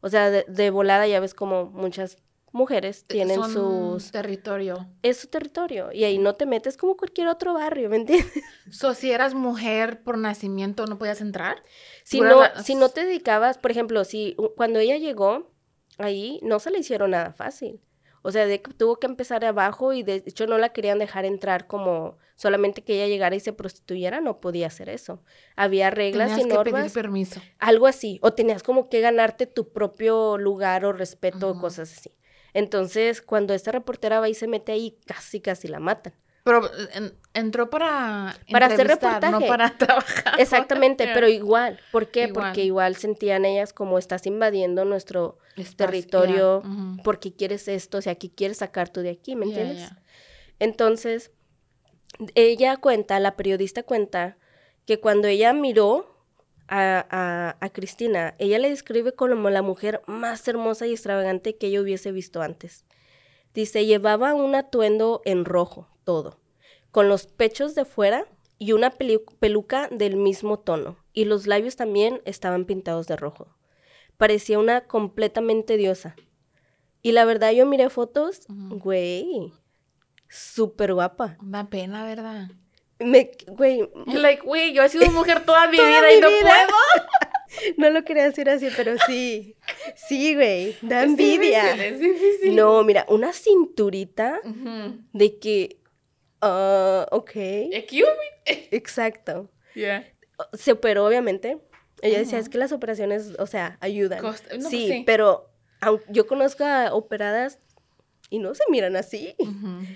[0.01, 2.17] O sea, de, volada ya ves como muchas
[2.57, 4.87] mujeres tienen su territorio.
[5.03, 8.43] Es su territorio y ahí no te metes como cualquier otro barrio, ¿me entiendes?
[8.71, 11.61] So, si eras mujer por nacimiento no podías entrar.
[12.03, 15.51] Si no, si no te dedicabas, por ejemplo, si cuando ella llegó
[15.97, 17.79] ahí no se le hicieron nada fácil.
[18.23, 21.67] O sea, de, tuvo que empezar abajo y de hecho no la querían dejar entrar
[21.67, 25.23] como solamente que ella llegara y se prostituyera, no podía hacer eso.
[25.55, 26.65] Había reglas y normas.
[26.65, 27.41] Que pedir permiso.
[27.59, 28.19] Algo así.
[28.21, 32.11] O tenías como que ganarte tu propio lugar o respeto o cosas así.
[32.57, 36.11] Entonces, cuando esta reportera va y se mete ahí, casi, casi la matan.
[36.43, 36.67] Pero
[37.35, 40.41] entró para para hacer reportaje, no para trabajar.
[40.41, 41.79] Exactamente, pero igual.
[41.91, 42.29] ¿Por qué?
[42.29, 45.37] Porque igual sentían ellas como estás invadiendo nuestro
[45.75, 46.63] territorio,
[47.03, 49.35] porque quieres esto, o sea, ¿qué quieres sacar tú de aquí?
[49.35, 49.91] ¿Me entiendes?
[50.57, 51.29] Entonces,
[52.33, 54.39] ella cuenta, la periodista cuenta,
[54.85, 56.16] que cuando ella miró
[56.67, 61.81] a, a, Cristina, ella le describe como la mujer más hermosa y extravagante que ella
[61.81, 62.85] hubiese visto antes.
[63.53, 66.39] Dice, llevaba un atuendo en rojo, todo,
[66.91, 68.27] con los pechos de fuera
[68.59, 73.55] y una peluca del mismo tono, y los labios también estaban pintados de rojo.
[74.17, 76.15] Parecía una completamente diosa.
[77.01, 79.53] Y la verdad, yo miré fotos, güey,
[80.27, 81.37] súper guapa.
[81.41, 82.49] Da pena, ¿verdad?
[82.99, 83.89] Me, güey.
[84.07, 86.77] Like, güey, yo he sido mujer toda mi vida y no puedo.
[87.77, 89.55] no lo quería decir así, pero sí.
[89.95, 90.75] Sí, güey.
[90.81, 91.73] Da envidia.
[91.85, 92.55] es difícil.
[92.55, 94.41] No, mira, una cinturita
[95.13, 95.77] de que
[96.41, 97.31] Uh, ok.
[98.45, 99.49] Exacto.
[100.53, 101.59] Se operó, obviamente.
[102.01, 104.19] Ella decía, es que las operaciones, o sea, ayudan.
[104.21, 105.49] Pues sí, pero
[106.09, 107.59] yo conozco a operadas
[108.29, 109.35] y no se miran así.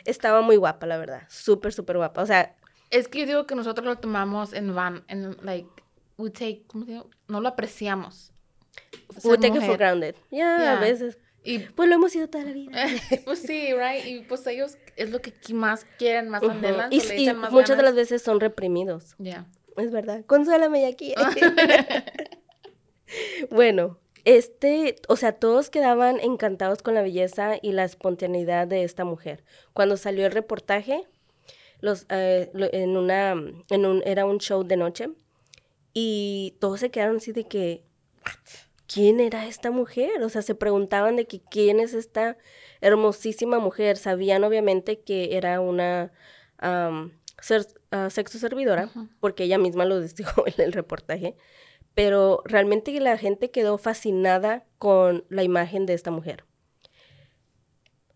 [0.05, 1.23] Estaba muy guapa, la verdad.
[1.29, 2.21] Súper, súper guapa.
[2.21, 2.55] O sea...
[2.91, 5.69] Es que yo digo que nosotros lo tomamos en van, en, like,
[6.17, 7.05] we take, ¿cómo llama?
[7.27, 8.31] No lo apreciamos.
[9.23, 10.15] We take it for grounded.
[10.29, 11.17] Ya, a veces.
[11.43, 12.85] Y pues lo hemos sido toda la vida.
[13.25, 14.05] pues sí, right.
[14.05, 16.51] Y pues ellos es lo que más quieren, más uh
[16.91, 19.15] Y, muchas de las veces son reprimidos.
[19.17, 19.47] Ya.
[19.77, 20.23] Es verdad.
[20.27, 21.15] Consuélame aquí.
[23.49, 29.03] bueno, este, o sea, todos quedaban encantados con la belleza y la espontaneidad de esta
[29.03, 29.43] mujer.
[29.73, 31.07] Cuando salió el reportaje,
[31.81, 35.09] los, eh, en una, en un, era un show de noche
[35.93, 37.83] y todos se quedaron así de que,
[38.87, 40.21] ¿quién era esta mujer?
[40.23, 42.37] O sea, se preguntaban de que quién es esta
[42.79, 43.97] hermosísima mujer.
[43.97, 46.11] Sabían obviamente que era una
[46.59, 47.09] ah,
[48.09, 48.89] sexo servidora,
[49.19, 51.35] porque ella misma lo dijo en el reportaje,
[51.93, 56.45] pero realmente la gente quedó fascinada con la imagen de esta mujer.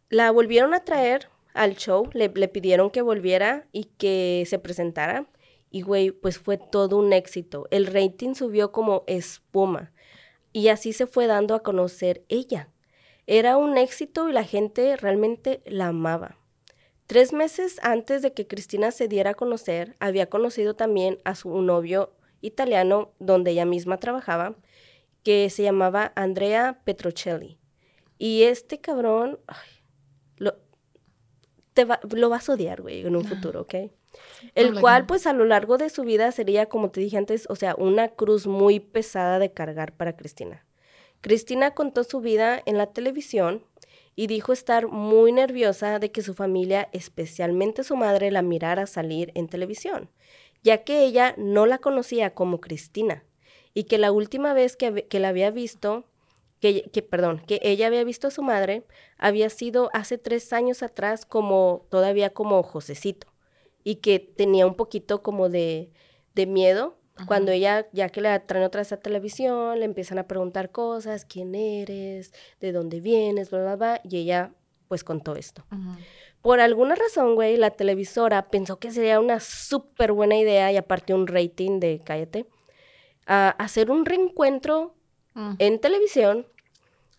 [0.09, 5.27] La volvieron a traer al show, le, le pidieron que volviera y que se presentara.
[5.71, 7.67] Y güey, pues fue todo un éxito.
[7.71, 9.91] El rating subió como espuma.
[10.53, 12.69] Y así se fue dando a conocer ella.
[13.27, 16.37] Era un éxito y la gente realmente la amaba.
[17.07, 21.61] Tres meses antes de que Cristina se diera a conocer, había conocido también a su
[21.61, 24.55] novio italiano, donde ella misma trabajaba,
[25.23, 27.59] que se llamaba Andrea Petrocelli.
[28.17, 29.39] Y este cabrón,
[31.75, 33.75] te va, lo vas a odiar, güey, en un futuro, ¿ok?
[34.55, 37.55] El cual, pues a lo largo de su vida sería, como te dije antes, o
[37.55, 40.65] sea, una cruz muy pesada de cargar para Cristina.
[41.19, 43.63] Cristina contó su vida en la televisión
[44.15, 49.33] y dijo estar muy nerviosa de que su familia, especialmente su madre, la mirara salir
[49.35, 50.09] en televisión,
[50.63, 53.25] ya que ella no la conocía como Cristina
[53.73, 56.05] y que la última vez que, la había visto,
[56.59, 58.85] que, que, perdón, que ella había visto a su madre,
[59.17, 63.27] había sido hace tres años atrás como, todavía como Josecito
[63.85, 65.91] y que tenía un poquito como de,
[66.47, 66.97] miedo.
[67.27, 71.23] Cuando ella, ya que la traen otra vez a televisión, le empiezan a preguntar cosas,
[71.23, 74.53] quién eres, de dónde vienes, bla, bla, bla, y ella
[74.89, 75.63] pues contó esto.
[76.41, 81.13] Por alguna razón, güey, la televisora pensó que sería una súper buena idea y aparte
[81.13, 82.47] un rating de, cállate,
[83.25, 84.95] hacer un reencuentro
[85.35, 85.53] mm.
[85.59, 86.47] en televisión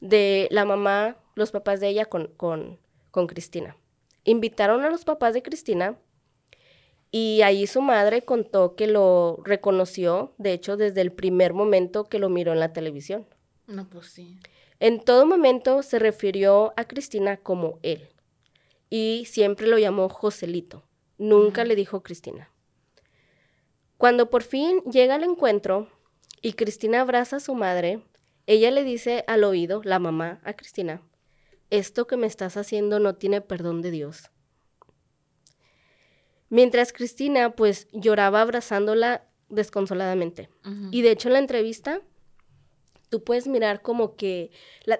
[0.00, 2.78] de la mamá, los papás de ella con, con,
[3.10, 3.76] con Cristina.
[4.24, 5.96] Invitaron a los papás de Cristina
[7.10, 12.18] y ahí su madre contó que lo reconoció, de hecho, desde el primer momento que
[12.18, 13.26] lo miró en la televisión.
[13.66, 14.38] No, pues sí.
[14.80, 18.08] En todo momento se refirió a Cristina como él
[18.90, 20.82] y siempre lo llamó Joselito.
[21.18, 22.50] Nunca le dijo Cristina.
[23.96, 25.88] Cuando por fin llega al encuentro
[26.42, 28.02] y Cristina abraza a su madre,
[28.46, 31.02] ella le dice al oído, la mamá, a Cristina,
[31.70, 34.30] esto que me estás haciendo no tiene perdón de Dios.
[36.48, 40.48] Mientras Cristina pues lloraba abrazándola desconsoladamente.
[40.90, 42.00] Y de hecho en la entrevista,
[43.08, 44.50] tú puedes mirar como que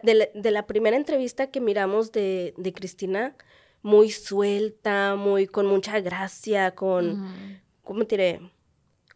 [0.03, 3.37] de, la, primera entrevista que miramos de, Cristina,
[3.83, 8.51] muy suelta, muy con mucha gracia, con, ¿cómo te diré?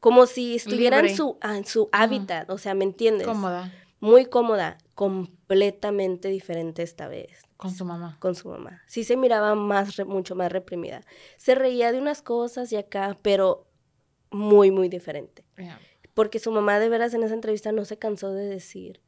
[0.01, 3.27] Como si estuviera en su, en su hábitat, o sea, ¿me entiendes?
[3.27, 3.73] Cómoda.
[4.01, 7.43] Muy cómoda, completamente diferente esta vez.
[7.59, 8.17] Con su mamá.
[8.19, 8.83] Con su mamá.
[8.87, 11.03] Sí se miraba más, mucho más reprimida.
[11.37, 13.67] Se reía de unas cosas y acá, pero
[14.31, 15.45] muy, muy diferente.
[16.15, 19.03] Porque su mamá de veras en esa entrevista no se cansó de decir,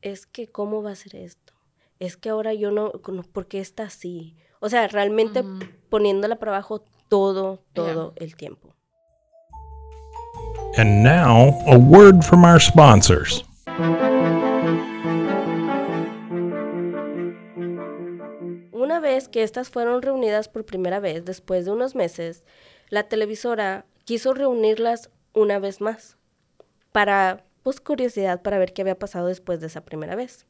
[0.00, 1.52] es que cómo va a ser esto.
[1.98, 4.36] Es que ahora yo no, ¿por qué está así?
[4.60, 5.44] O sea, realmente
[5.90, 8.74] poniéndola para abajo todo, todo el tiempo.
[10.78, 13.44] And now, a word from our sponsors.
[18.70, 22.44] Una vez que estas fueron reunidas por primera vez, después de unos meses,
[22.90, 26.16] la televisora quiso reunirlas una vez más
[26.92, 30.46] para, pues, curiosidad para ver qué había pasado después de esa primera vez.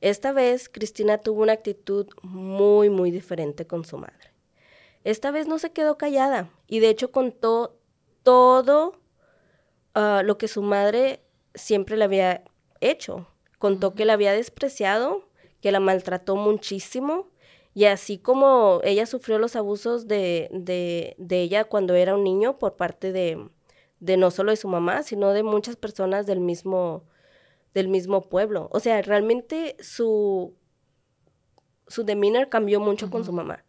[0.00, 4.32] Esta vez, Cristina tuvo una actitud muy, muy diferente con su madre.
[5.04, 7.78] Esta vez no se quedó callada y de hecho contó
[8.24, 9.01] todo
[9.94, 11.22] ah, lo que su madre
[11.54, 12.44] siempre le había
[12.80, 13.28] hecho.
[13.58, 15.28] Contó que la había despreciado,
[15.60, 17.32] que la maltrató muchísimo
[17.74, 22.76] y así como ella sufrió los abusos de, de, ella cuando era un niño por
[22.76, 23.48] parte de,
[24.00, 27.04] de, no solo de su mamá, sino de muchas personas del mismo,
[27.72, 28.68] del mismo pueblo.
[28.72, 30.54] O sea, realmente su,
[31.88, 33.64] su demeanor cambió mucho con su mamá.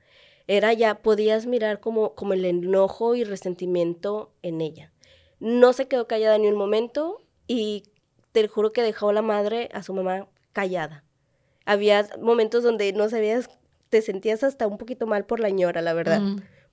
[0.48, 4.93] Era ya, podías mirar como, como el enojo y resentimiento en ella.
[5.44, 7.84] No se quedó callada ni un momento y
[8.32, 11.04] te juro que dejó la madre a su mamá callada.
[11.66, 13.50] Había momentos donde no sabías
[13.90, 16.22] te sentías hasta un poquito mal por la ñora, la verdad,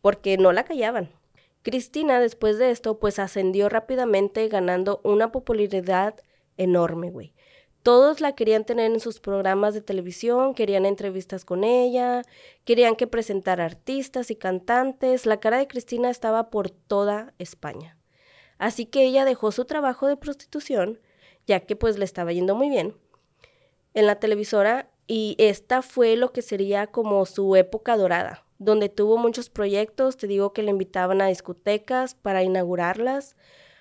[0.03, 1.11] porque no la callaban.
[1.63, 6.15] Cristina, después de esto, pues ascendió rápidamente, ganando una popularidad
[6.57, 7.35] enorme, güey.
[7.83, 12.23] Todos la querían tener en sus programas de televisión, querían entrevistas con ella,
[12.65, 15.27] querían que presentara artistas y cantantes.
[15.27, 18.00] La cara de Cristina estaba por toda España.
[18.61, 21.01] Así que ella dejó su trabajo de prostitución,
[21.47, 22.95] ya que pues le estaba yendo muy bien,
[23.95, 29.17] en la televisora y esta fue lo que sería como su época dorada, donde tuvo
[29.17, 33.35] muchos proyectos, te digo que le invitaban a discotecas para inaugurarlas,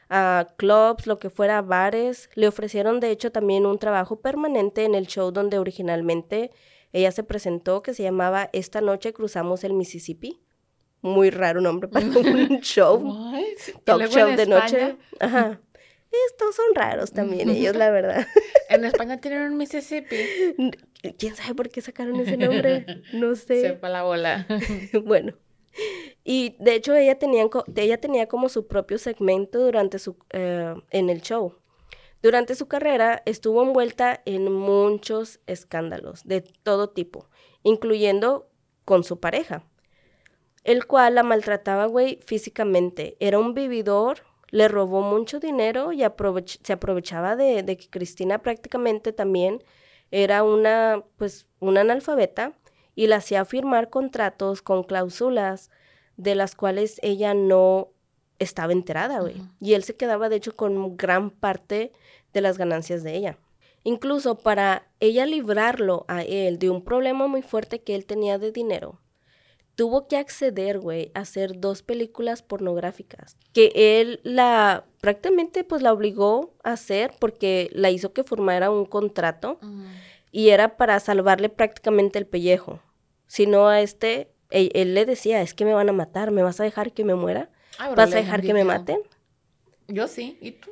[0.09, 2.29] a clubs, lo que fuera, bares.
[2.33, 6.51] Le ofrecieron de hecho también un trabajo permanente en el show donde originalmente
[6.93, 10.39] ella se presentó, que se llamaba Esta noche cruzamos el Mississippi.
[11.01, 13.33] Muy raro nombre para un show.
[13.83, 14.97] Talk show de noche.
[15.19, 15.61] Ajá.
[16.27, 18.25] Estos son raros también ellos, la verdad.
[18.69, 20.15] En España tienen un Mississippi.
[21.17, 22.85] ¿Quién sabe por qué sacaron ese nombre?
[23.13, 23.61] No sé.
[23.61, 24.45] Sepa la bola.
[25.03, 25.33] bueno.
[26.23, 31.09] Y de hecho ella tenía, ella tenía como su propio segmento durante su, eh, en
[31.09, 31.55] el show.
[32.21, 37.27] Durante su carrera estuvo envuelta en muchos escándalos de todo tipo,
[37.63, 38.51] incluyendo
[38.85, 39.63] con su pareja,
[40.63, 43.15] el cual la maltrataba, güey, físicamente.
[43.19, 49.63] Era un vividor le robó mucho dinero y se aprovechaba de, que Cristina prácticamente también
[50.11, 52.53] era una, pues, una analfabeta
[52.95, 55.69] y la hacía firmar contratos con cláusulas
[56.17, 57.89] de las cuales ella no
[58.39, 59.35] estaba enterada, güey.
[59.59, 61.93] Y él se quedaba, de hecho, con gran parte
[62.33, 63.37] de las ganancias de ella.
[63.83, 68.51] Incluso para ella librarlo a él de un problema muy fuerte que él tenía de
[68.51, 68.99] dinero,
[69.79, 73.37] tuvo que acceder, güey, a hacer dos películas pornográficas.
[73.53, 78.83] Que él la, prácticamente pues la obligó a hacer porque la hizo que formara un
[78.83, 79.57] contrato
[80.33, 82.81] y era para salvarle prácticamente el pellejo.
[83.25, 86.59] Si no a este, él, le decía, es que me van a matar, ¿me vas
[86.59, 87.49] a dejar que me muera?
[87.95, 88.99] ¿Vas a dejar que me maten?
[89.87, 90.71] Yo sí, ¿y tú?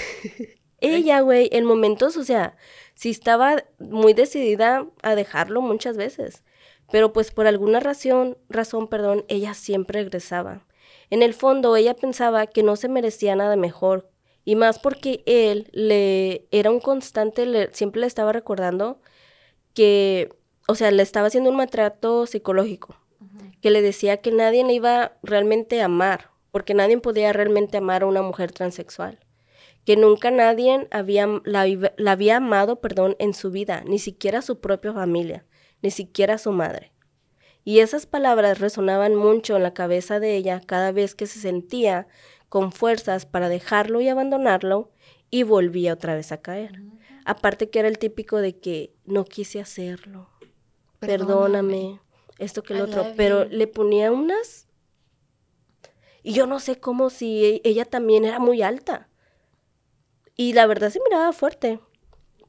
[0.80, 2.56] Ella, güey, en momentos, o sea,
[2.94, 6.42] sí estaba muy decidida a dejarlo muchas veces
[6.90, 10.66] pero pues por alguna razón, razón, perdón, ella siempre regresaba.
[11.10, 14.10] En el fondo ella pensaba que no se merecía nada mejor,
[14.44, 19.00] y más porque él le era un constante, le, siempre le estaba recordando
[19.74, 20.30] que,
[20.66, 22.96] o sea, le estaba haciendo un maltrato psicológico,
[23.60, 28.02] que le decía que nadie le iba realmente a amar, porque nadie podía realmente amar
[28.02, 29.18] a una mujer transexual,
[29.84, 31.66] que nunca nadie había, la,
[31.96, 35.44] la había amado perdón, en su vida, ni siquiera su propia familia,
[35.82, 36.92] ni siquiera su madre.
[37.64, 42.08] Y esas palabras resonaban mucho en la cabeza de ella cada vez que se sentía
[42.48, 44.90] con fuerzas para dejarlo y abandonarlo
[45.30, 46.82] y volvía otra vez a caer.
[47.24, 50.28] Aparte que era el típico de que no quise hacerlo,
[50.98, 52.00] perdóname,
[52.38, 54.66] esto que el otro, pero le ponía unas...
[56.22, 59.08] Y yo no sé cómo si ella también era muy alta.
[60.36, 61.80] Y la verdad se miraba fuerte.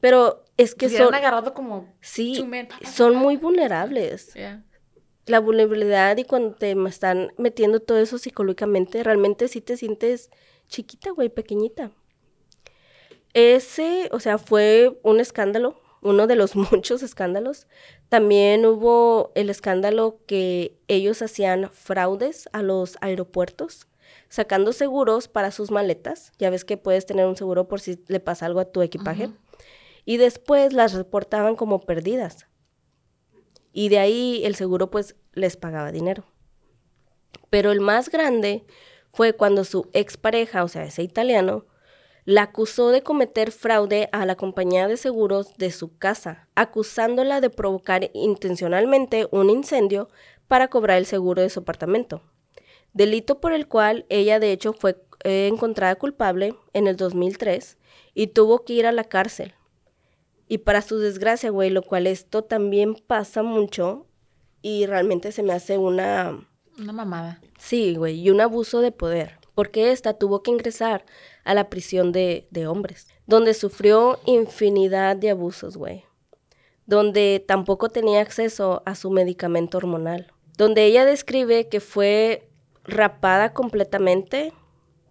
[0.01, 1.13] Pero es que son...
[1.13, 1.87] agarrado como...
[2.01, 2.43] Sí,
[2.91, 4.33] son muy vulnerables.
[5.27, 10.29] La vulnerabilidad y cuando te están metiendo todo eso psicológicamente, realmente sí te sientes
[10.67, 11.91] chiquita, güey, pequeñita.
[13.33, 17.67] Ese, o sea, fue un escándalo, uno de los muchos escándalos.
[18.09, 23.87] También hubo el escándalo que ellos hacían fraudes a los aeropuertos,
[24.27, 26.33] sacando seguros para sus maletas.
[26.39, 29.29] Ya ves que puedes tener un seguro por si le pasa algo a tu equipaje.
[30.05, 32.47] Y después las reportaban como perdidas.
[33.73, 36.25] Y de ahí el seguro pues les pagaba dinero.
[37.49, 38.65] Pero el más grande
[39.11, 41.65] fue cuando su expareja, o sea, ese italiano,
[42.25, 47.49] la acusó de cometer fraude a la compañía de seguros de su casa, acusándola de
[47.49, 50.07] provocar intencionalmente un incendio
[50.47, 52.21] para cobrar el seguro de su apartamento.
[52.93, 57.77] Delito por el cual ella de hecho fue eh, encontrada culpable en el 2003
[58.13, 59.53] y tuvo que ir a la cárcel.
[60.51, 64.05] Y para su desgracia, güey, lo cual esto también pasa mucho
[64.61, 66.45] y realmente se me hace una...
[66.77, 67.39] Una mamada.
[67.57, 71.05] Sí, güey, y un abuso de poder porque ésta tuvo que ingresar
[71.45, 76.03] a la prisión de, de hombres, donde sufrió infinidad de abusos, güey,
[76.85, 82.49] donde tampoco tenía acceso a su medicamento hormonal, donde ella describe que fue
[82.83, 84.51] rapada completamente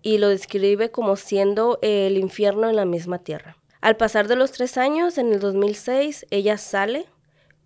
[0.03, 3.57] y lo describe como siendo el infierno en la misma tierra.
[3.81, 7.07] Al pasar de los tres años, en el 2006, ella sale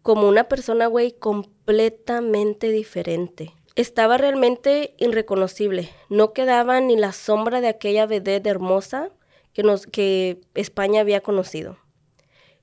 [0.03, 3.53] como una persona, güey, completamente diferente.
[3.75, 5.91] Estaba realmente irreconocible.
[6.09, 9.11] No quedaba ni la sombra de aquella vedette hermosa
[9.53, 11.79] que, España había conocido.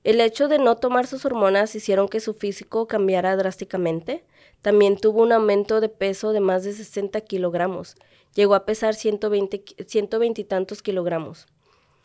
[0.02, 4.24] El hecho de no tomar sus hormonas hicieron que su físico cambiara drásticamente.
[4.62, 7.96] También tuvo un aumento de peso de más de 60 kilogramos.
[8.34, 11.46] Llegó a pesar 120, 120 y tantos kilogramos.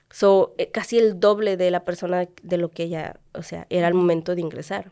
[0.09, 3.87] So, eh, casi el doble de la persona de lo que ella, o sea, era
[3.87, 4.91] al momento de ingresar.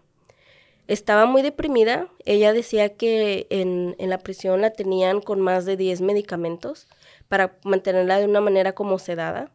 [0.87, 2.09] Estaba muy deprimida.
[2.25, 6.87] Ella decía que en, la prisión la tenían con más de 10 medicamentos
[7.27, 9.51] para mantenerla de una manera como sedada.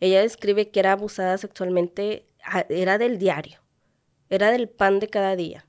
[0.00, 2.26] Ella describe que era abusada sexualmente,
[2.68, 3.60] era del diario,
[4.28, 5.64] era del pan de cada día.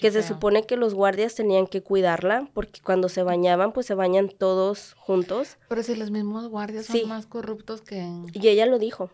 [0.00, 3.94] Que se supone que los guardias tenían que cuidarla porque cuando se bañaban, pues se
[3.94, 5.58] bañan todos juntos.
[5.68, 8.08] Pero si los mismos guardias son más corruptos que...
[8.32, 9.10] Y ella lo dijo.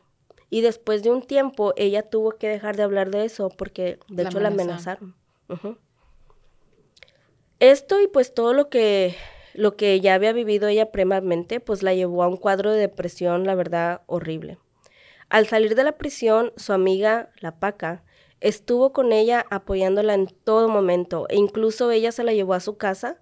[0.49, 4.23] Y después de un tiempo, ella tuvo que dejar de hablar de eso porque, de
[4.23, 5.17] hecho, la amenazaron.
[7.59, 9.17] Esto y pues todo lo que,
[9.55, 13.45] lo que ya había vivido ella previamente, pues la llevó a un cuadro de depresión,
[13.45, 14.59] la verdad, horrible.
[15.29, 18.05] Al salir de la prisión, su amiga, la Paca,
[18.41, 22.77] estuvo con ella apoyándola en todo momento e incluso ella se la llevó a su
[22.77, 23.21] casa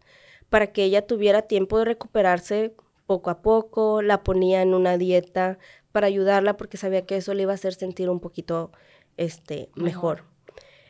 [0.48, 2.74] para que ella tuviera tiempo de recuperarse
[3.06, 5.58] poco a poco, la ponía en una dieta
[5.92, 8.72] para ayudarla porque sabía que eso le iba a hacer sentir un poquito
[9.16, 10.24] este, mejor.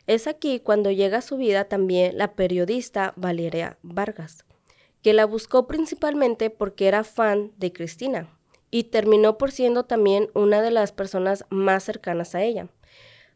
[0.07, 4.45] Es aquí cuando llega a su vida también la periodista Valeria Vargas,
[5.01, 8.29] que la buscó principalmente porque era fan de Cristina
[8.71, 12.67] y terminó por siendo también una de las personas más cercanas a ella.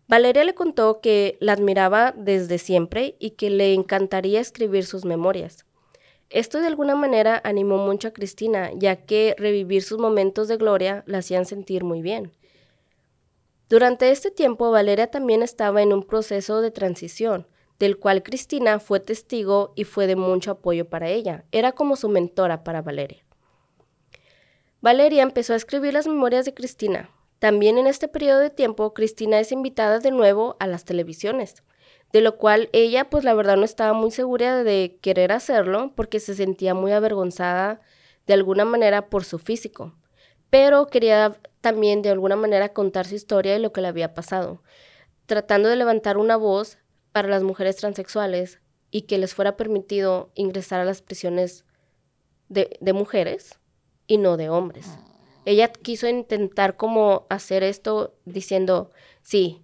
[0.09, 5.67] Valeria le contó que la admiraba desde siempre y que le encantaría escribir sus memorias.
[6.31, 11.03] Esto de alguna manera animó mucho a Cristina, ya que revivir sus momentos de gloria
[11.05, 12.31] la hacían sentir muy bien.
[13.69, 17.45] Durante este tiempo, Valeria también estaba en un proceso de transición,
[17.77, 21.45] del cual Cristina fue testigo y fue de mucho apoyo para ella.
[21.51, 23.23] Era como su mentora para Valeria.
[24.81, 27.11] Valeria empezó a escribir las memorias de Cristina.
[27.39, 31.63] También en este periodo de tiempo, Cristina es invitada de nuevo a las televisiones
[32.11, 36.19] de lo cual ella pues la verdad no estaba muy segura de querer hacerlo porque
[36.19, 37.81] se sentía muy avergonzada
[38.25, 39.95] de alguna manera por su físico,
[40.49, 44.63] pero quería también de alguna manera contar su historia y lo que le había pasado,
[45.25, 46.77] tratando de levantar una voz
[47.11, 48.59] para las mujeres transexuales
[48.91, 51.65] y que les fuera permitido ingresar a las prisiones
[52.49, 53.59] de, de mujeres
[54.07, 54.87] y no de hombres.
[55.49, 58.91] Ella quiso intentar como hacer esto diciendo,
[59.23, 59.63] sí,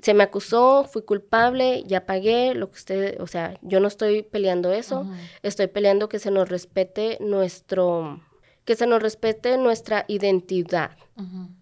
[0.00, 4.22] se me acusó, fui culpable, ya pagué, lo que usted, o sea, yo no estoy
[4.22, 5.04] peleando eso,
[5.42, 8.20] estoy peleando que se nos respete nuestro,
[8.64, 10.96] que se nos respete nuestra identidad,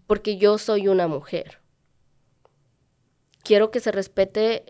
[0.07, 1.63] porque yo soy una mujer.
[3.43, 4.67] Quiero que se respete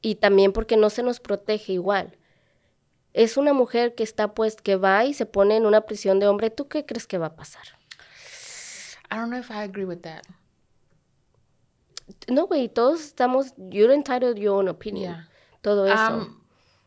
[0.00, 2.18] y también porque no se nos protege igual.
[3.12, 6.26] Es una mujer que está pues que va y se pone en una prisión de
[6.26, 6.50] hombre.
[6.50, 7.62] ¿Tú qué crees que va a pasar?
[9.12, 10.26] I don't know if I agree with that.
[12.28, 15.12] No, güey, todos estamos, you're entitled to your own opinion.
[15.12, 15.24] Yeah.
[15.60, 16.14] Todo eso.
[16.14, 16.40] Um,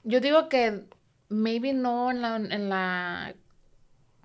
[0.04, 0.86] yo digo que
[1.30, 3.34] maybe no en la, en la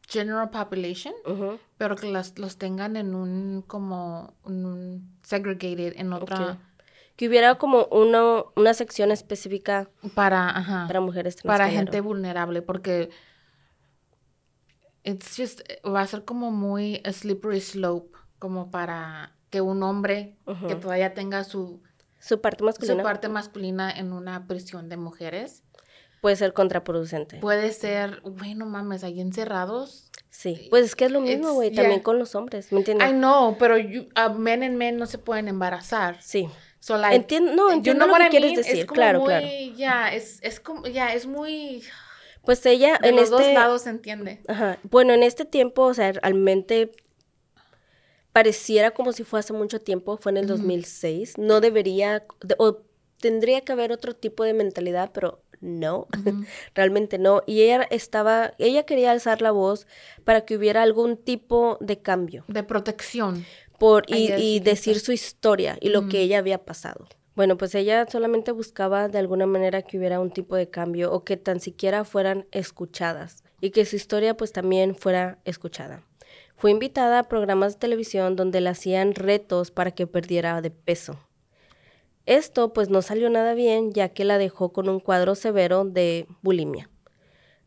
[0.08, 1.58] general population, Ujú.
[1.76, 6.58] pero que las, los tengan en un como un segregated en otra.
[7.16, 13.10] Que hubiera como una, una sección específica para ajá, para mujeres para gente vulnerable porque
[15.04, 20.36] it's just va a ser como muy a slippery slope como para que un hombre
[20.68, 21.82] que todavía tenga su,
[22.18, 25.62] Su parte su masculina parte masculina en una prisión de mujeres
[26.20, 27.38] puede ser contraproducente.
[27.38, 31.96] puede ser bueno mames ahí encerrados Sí, pues es que es lo mismo, güey, también
[31.96, 32.02] yeah.
[32.04, 33.08] con los hombres, ¿me entiendes?
[33.10, 36.48] I know pero you, uh, men and men no se pueden embarazar Sí.
[36.78, 38.60] So, like, Entiendo- no, you entiendo know lo que I quieres mean?
[38.60, 39.46] Es decir, como claro, muy- claro.
[39.76, 41.82] Ya, es, es como, ya, es muy...
[42.44, 44.40] Pues ella De en los este dos lados se entiende.
[44.48, 44.78] Ajá.
[44.84, 46.90] Bueno, en este tiempo, o sea, realmente
[48.32, 51.38] pareciera como si fue hace mucho tiempo, fue en el 2006.
[51.38, 52.82] No debería, de- o
[53.18, 56.06] tendría que haber otro tipo de mentalidad, pero no,
[56.74, 57.42] realmente no.
[57.46, 59.86] Y ella estaba, ella quería alzar la voz
[60.24, 63.44] para que hubiera algún tipo de cambio De protección.
[63.78, 67.06] por, y, decir su historia y lo que ella había pasado.
[67.36, 71.24] Bueno, pues ella solamente buscaba de alguna manera que hubiera un tipo de cambio o
[71.24, 76.02] que tan siquiera fueran escuchadas y que su historia pues también fuera escuchada.
[76.56, 81.18] Fue invitada a programas de televisión donde le hacían retos para que perdiera de peso.
[82.26, 86.26] Esto pues no salió nada bien ya que la dejó con un cuadro severo de
[86.42, 86.90] bulimia.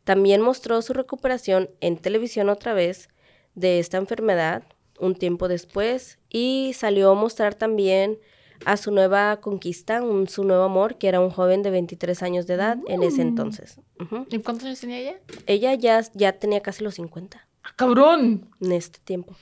[0.04, 3.10] También mostró su recuperación en televisión otra vez
[3.56, 4.64] de esta enfermedad
[5.00, 8.20] un tiempo después y salió a mostrar también
[8.66, 12.48] a su nueva conquista, un- su nuevo amor, que era un joven de 23 años
[12.48, 13.80] de edad en ese entonces.
[14.00, 14.26] Ujú.
[14.30, 15.20] ¿Y cuántos años tenía ella?
[15.48, 18.50] Ella ya, ya tenía casi los 50 ¡Ah, cabrón!
[18.62, 19.36] en este tiempo.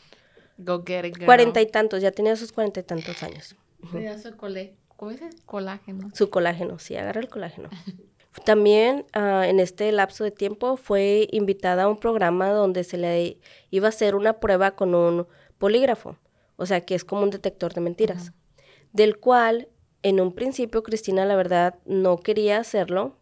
[0.57, 1.25] Go get it, girl.
[1.25, 3.55] Cuarenta y tantos, ya tenía sus cuarenta y tantos años.
[3.93, 4.75] Ya se colé.
[4.95, 5.29] ¿Cómo dice?
[5.47, 6.11] Colágeno.
[6.13, 7.69] Su colágeno, sí, agarra el colágeno.
[8.45, 13.37] También ah, en este lapso de tiempo fue invitada a un programa donde se le
[13.71, 16.17] iba a hacer una prueba con un polígrafo,
[16.55, 18.31] o sea que es como un detector de mentiras,
[18.93, 19.67] del cual
[20.03, 23.15] en un principio Cristina la verdad no quería hacerlo,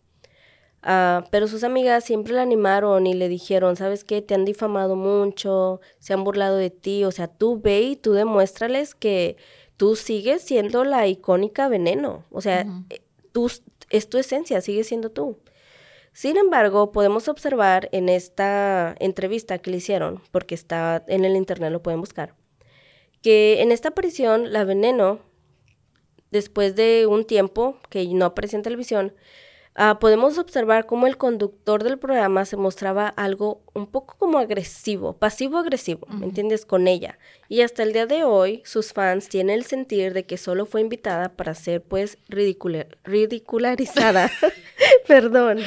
[0.81, 4.21] ah, pero sus amigas siempre la animaron y le dijeron, ¿sabes qué?
[4.21, 8.13] Te han difamado mucho, se han burlado de ti, o sea, tú ve y tú
[8.13, 9.37] demuéstrales que
[9.77, 13.01] tú sigues siendo la icónica veneno, o sea, eh,
[13.31, 13.49] tú,
[13.89, 15.37] es tu esencia, sigue siendo tú.
[16.11, 21.71] Sin embargo, podemos observar en esta entrevista que le hicieron, porque está en el internet,
[21.71, 22.35] lo pueden buscar,
[23.21, 25.19] que en esta aparición, la veneno,
[26.31, 29.13] después de un tiempo que no aparecía en televisión,
[29.75, 35.13] ah, podemos observar cómo el conductor del programa se mostraba algo un poco como agresivo,
[35.13, 36.65] pasivo-agresivo, ¿me entiendes?
[36.65, 37.17] Con ella.
[37.47, 40.81] Y hasta el día de hoy, sus fans tienen el sentir de que solo fue
[40.81, 44.29] invitada para ser, pues, ridicula- ridicularizada.
[45.07, 45.59] Perdón.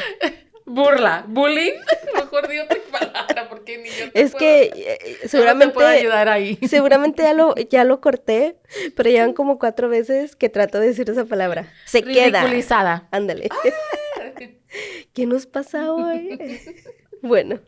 [0.74, 1.24] Burla.
[1.28, 1.72] ¿Bullying?
[2.14, 5.28] Mejor di otra palabra porque ni yo te Es puedo- que eh, yo no te
[5.28, 5.74] seguramente...
[5.74, 6.58] puedo ayudar ahí.
[6.68, 8.56] Seguramente ya lo, ya lo corté,
[8.96, 11.70] pero llevan como cuatro veces que trato de decir esa palabra.
[11.86, 12.40] Se queda.
[12.42, 13.08] Ridiculizada.
[13.10, 13.48] Ándale.
[15.12, 16.38] ¿Qué nos pasa hoy?
[17.20, 17.60] bueno.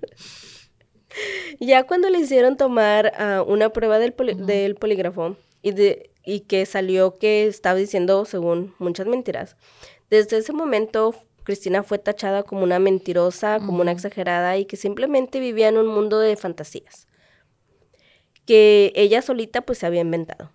[1.60, 6.40] Ya cuando le hicieron tomar ah, una prueba del, poli- del polígrafo y, de, y
[6.40, 9.56] que salió que estaba diciendo, según muchas mentiras,
[10.10, 11.14] desde ese momento
[11.44, 15.86] Cristina fue tachada como una mentirosa, como una exagerada y que simplemente vivía en un
[15.86, 17.06] mundo de fantasías
[18.46, 20.50] que ella solita pues se había inventado.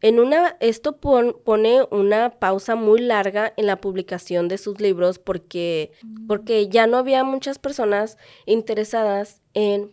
[0.00, 5.20] En una, esto pon- pone una pausa muy larga en la publicación de sus libros
[5.20, 5.92] porque,
[6.26, 9.92] porque ya no había muchas personas interesadas en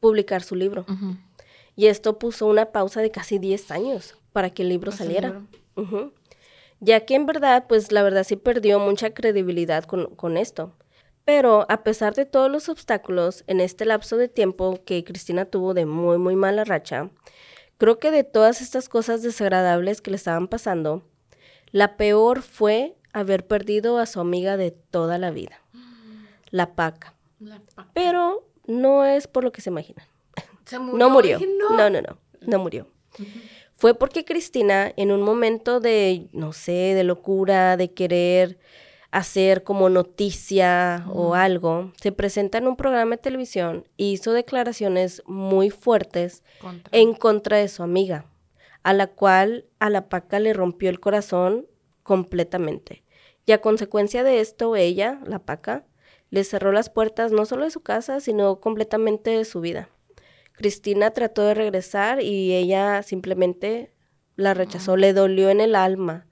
[0.00, 0.86] publicar su libro.
[1.76, 5.42] Y esto puso una pausa de casi 10 años para que el libro saliera.
[6.80, 10.74] Ya que en verdad, pues la verdad sí perdió mucha credibilidad con, con esto.
[11.24, 15.74] Pero a pesar de todos los obstáculos en este lapso de tiempo que Cristina tuvo
[15.74, 17.10] de muy, muy mala racha,
[17.76, 21.02] creo que de todas estas cosas desagradables que le estaban pasando,
[21.70, 25.60] la peor fue haber perdido a su amiga de toda la vida,
[26.50, 27.14] la Paca.
[27.40, 30.06] La pa- Pero no es por lo que se imaginan.
[30.64, 31.38] Se No murió.
[31.76, 32.86] No, no, no, no murió.
[33.78, 38.58] Fue porque Cristina, en un momento de, no sé, de locura, de querer
[39.12, 45.22] hacer como noticia o algo, se presenta en un programa de televisión y hizo declaraciones
[45.26, 46.90] muy fuertes Contra.
[46.90, 48.26] en contra de su amiga,
[48.82, 51.68] a la cual a la paca le rompió el corazón
[52.02, 53.04] completamente.
[53.46, 55.86] Y a consecuencia de esto, ella, la paca,
[56.30, 59.88] le cerró las puertas no solo de su casa, sino completamente de su vida.
[60.58, 63.94] Cristina trató de regresar y ella simplemente
[64.36, 66.26] la rechazó, le dolió en el alma.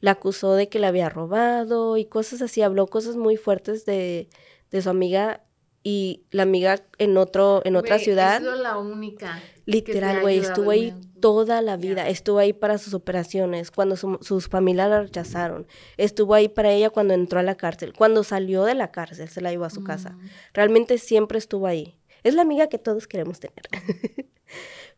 [0.00, 4.28] La acusó de que la había robado y cosas así, habló cosas muy fuertes de,
[4.70, 5.42] de su amiga
[5.82, 8.38] y la amiga en otro en otra ciudad.
[8.40, 9.40] Sido la única.
[9.66, 14.48] Literal, güey, estuvo ahí toda la vida, estuvo ahí para sus operaciones, cuando su- sus
[14.48, 15.66] familias la rechazaron,
[15.96, 19.40] estuvo ahí para ella cuando entró a la cárcel, cuando salió de la cárcel, se
[19.40, 20.10] la llevó a su casa.
[20.10, 20.20] Mm.
[20.54, 21.95] Realmente siempre estuvo ahí.
[22.26, 23.68] Es la amiga que todos queremos tener.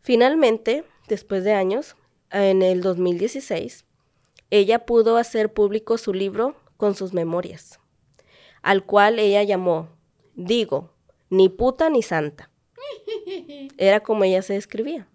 [0.00, 1.94] Finalmente, después de años,
[2.30, 3.84] en el 2016,
[4.48, 7.80] ella pudo hacer público su libro con sus memorias,
[8.62, 9.90] al cual ella llamó,
[10.36, 10.94] digo,
[11.28, 12.50] ni puta ni santa.
[13.76, 15.06] Era como ella se describía.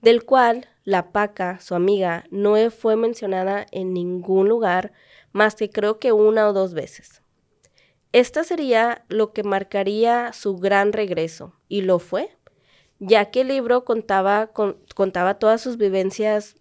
[0.00, 4.94] Del cual la Paca, su amiga, no fue mencionada en ningún lugar
[5.32, 7.19] más que creo que una o dos veces.
[8.12, 12.36] Esta sería lo que marcaría su gran regreso, y lo fue,
[12.98, 16.56] ya que el libro contaba, con- contaba todas sus vivencias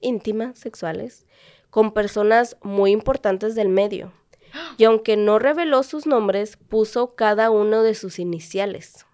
[0.00, 1.26] íntimas, sexuales,
[1.70, 4.12] con personas muy importantes del medio.
[4.76, 9.06] Y aunque no reveló sus nombres, puso cada uno de sus iniciales.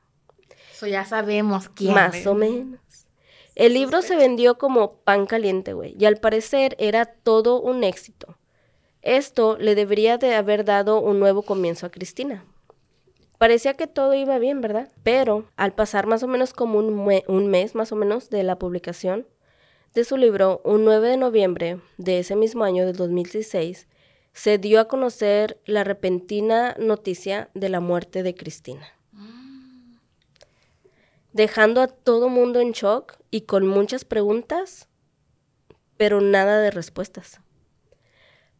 [0.72, 1.94] So ya sabemos quién.
[1.94, 2.80] Más o menos.
[3.54, 8.37] El libro se vendió como pan caliente, güey, y al parecer era todo un éxito.
[9.02, 12.44] Esto le debería de haber dado un nuevo comienzo a Cristina.
[13.38, 14.90] Parecía que todo iba bien, ¿verdad?
[15.02, 18.58] Pero al pasar más o menos como un, un mes más o menos de la
[18.58, 19.26] publicación
[19.94, 23.86] de su libro, un 9 de noviembre de ese mismo año del 2016,
[24.32, 28.98] se dio a conocer la repentina noticia de la muerte de Cristina
[31.38, 34.88] dejando a todo mundo en shock y con muchas preguntas,
[35.96, 37.40] pero nada de respuestas.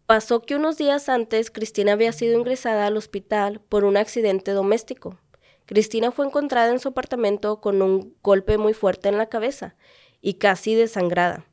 [0.08, 5.18] Pasó que unos días antes Cristina había sido ingresada al hospital por un accidente doméstico.
[5.66, 9.76] Cristina fue encontrada en su apartamento con un golpe muy fuerte en la cabeza
[10.22, 11.44] y casi desangrada,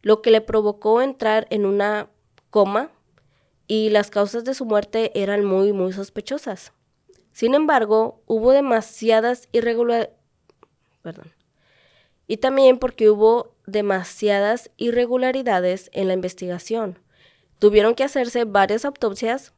[0.00, 2.08] lo que le provocó entrar en una
[2.50, 2.92] coma
[3.66, 6.72] y las causas de su muerte eran muy, muy sospechosas.
[7.32, 10.14] Sin embargo, hubo demasiadas irregularidades
[11.02, 11.32] perdón.
[12.28, 17.00] Y también porque hubo demasiadas irregularidades en la investigación.
[17.58, 19.52] Tuvieron que hacerse varias autopsias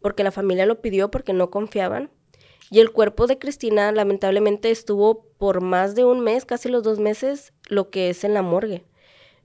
[0.00, 2.10] porque la familia lo pidió porque no confiaban.
[2.70, 6.98] Y el cuerpo de Cristina lamentablemente estuvo por más de un mes, casi los dos
[6.98, 8.84] meses, lo que es en la morgue.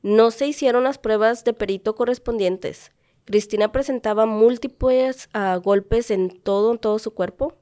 [0.01, 2.91] No se hicieron las pruebas de perito correspondientes.
[3.25, 7.55] Cristina presentaba múltiples ah, golpes en todo, en todo su cuerpo.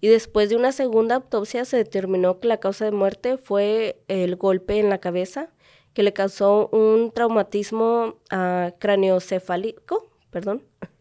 [0.00, 4.34] Y después de una segunda autopsia se determinó que la causa de muerte fue el
[4.36, 5.53] golpe en la cabeza
[5.94, 10.64] que le causó un traumatismo ah, craneocefálico, perdón,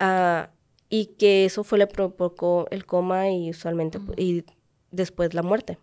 [0.00, 0.50] Ah,
[0.88, 4.44] y que eso fue le provocó el coma y usualmente y
[4.90, 5.78] después la muerte.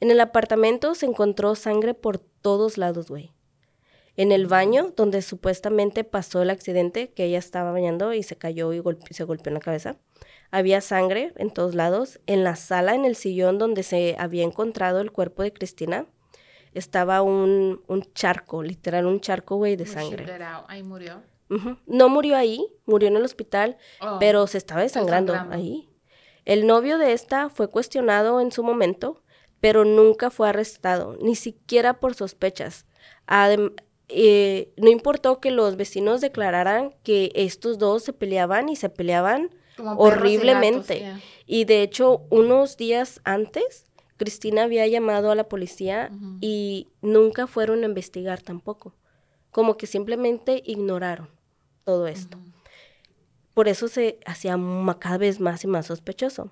[0.00, 3.32] En el apartamento se encontró sangre por todos lados, güey.
[4.16, 8.72] En el baño, donde supuestamente pasó el accidente, que ella estaba bañando y se cayó
[8.72, 9.96] y golpe- se golpeó en la cabeza,
[10.50, 12.20] había sangre en todos lados.
[12.26, 16.06] En la sala, en el sillón donde se había encontrado el cuerpo de Cristina,
[16.74, 20.26] estaba un, un charco, literal, un charco, güey, de sangre.
[20.68, 21.22] Ahí murió.
[21.50, 21.76] Ujú.
[21.86, 24.18] No murió ahí, murió en el hospital, Oh.
[24.20, 25.88] pero se estaba desangrando ahí.
[26.44, 29.22] El novio de esta fue cuestionado en su momento,
[29.60, 32.86] pero nunca fue arrestado, ni siquiera por sospechas.
[33.26, 33.74] Adem-
[34.08, 39.50] eh, no importó que los vecinos declararan que estos dos se peleaban y se peleaban
[39.76, 41.00] Como perros y horriblemente.
[41.00, 41.20] gatos, yeah.
[41.46, 43.84] Y de hecho, unos días antes,
[44.20, 46.10] Cristina había llamado a la policía
[46.42, 48.92] y nunca fueron a investigar tampoco.
[49.50, 51.30] Como que simplemente ignoraron
[51.84, 52.36] todo esto.
[53.54, 54.58] Por eso se hacía
[54.98, 56.50] cada vez más y más sospechoso.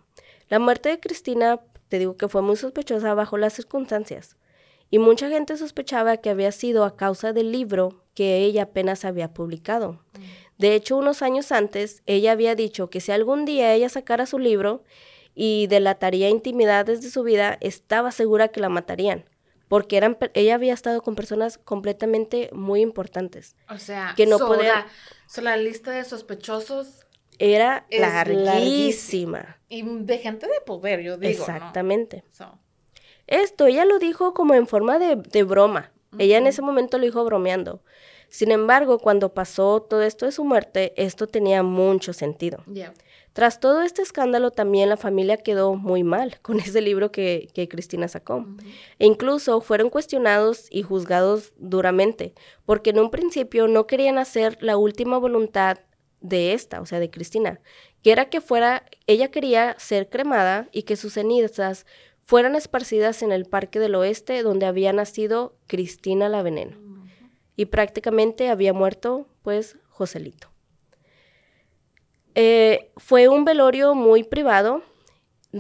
[0.49, 1.61] La muerte de Cristina,
[1.91, 4.39] te digo que fue muy sospechosa bajo las circunstancias.
[4.89, 9.35] Y mucha gente sospechaba que había sido a causa del libro que ella apenas había
[9.35, 10.01] publicado.
[10.57, 14.39] De hecho, unos años antes, ella había dicho que si algún día ella sacara su
[14.39, 14.85] libro
[15.41, 19.25] y delataría intimidades de su vida, estaba segura que la matarían,
[19.69, 23.55] porque eran, ella había estado con personas completamente muy importantes.
[23.71, 24.87] O sea, que no so podía- la,
[25.29, 27.07] so la lista de sospechosos
[27.39, 29.59] Era larguísima.
[29.69, 31.47] y de gente de poder, yo digo.
[31.47, 31.55] ¿no?
[31.55, 32.25] Exactamente.
[32.31, 32.59] So,
[33.29, 35.93] Esto ella lo dijo como en forma de, de broma.
[36.19, 37.83] Ella en ese momento lo dijo bromeando.
[38.29, 42.65] Sin embargo, cuando pasó todo esto de su muerte, esto tenía mucho sentido.
[42.73, 42.93] Yeah.
[43.39, 47.69] Tras todo este escándalo, también la familia quedó muy mal con ese libro que, que
[47.69, 48.45] Cristina sacó.
[48.99, 52.35] E incluso fueron cuestionados y juzgados duramente,
[52.67, 55.79] porque en un principio no querían hacer la última voluntad
[56.21, 57.61] de esta, o sea, de Cristina,
[58.03, 61.87] que era que fuera, ella quería ser cremada y que sus cenizas
[62.25, 66.77] fueran esparcidas en el Parque del Oeste, donde había nacido Cristina la Veneno.
[67.55, 70.58] Y prácticamente había muerto, pues, Joselito.
[72.41, 74.85] Eh, fue un velorio muy privado,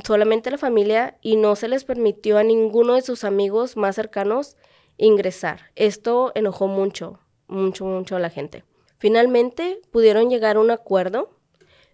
[0.05, 4.57] solamente la familia, y no se les permitió a ninguno de sus amigos más cercanos
[4.97, 5.73] ingresar.
[5.75, 7.19] Esto enojó mucho,
[7.49, 8.63] mucho, mucho a la gente.
[8.97, 11.41] Finalmente pudieron llegar a un acuerdo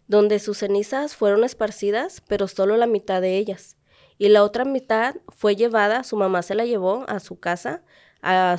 [0.06, 3.78] donde sus cenizas fueron esparcidas, pero solo la mitad de ellas.
[4.18, 7.82] Y la otra mitad fue llevada, su mamá se la llevó a su casa,
[8.20, 8.58] a,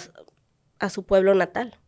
[0.80, 1.80] a su pueblo natal.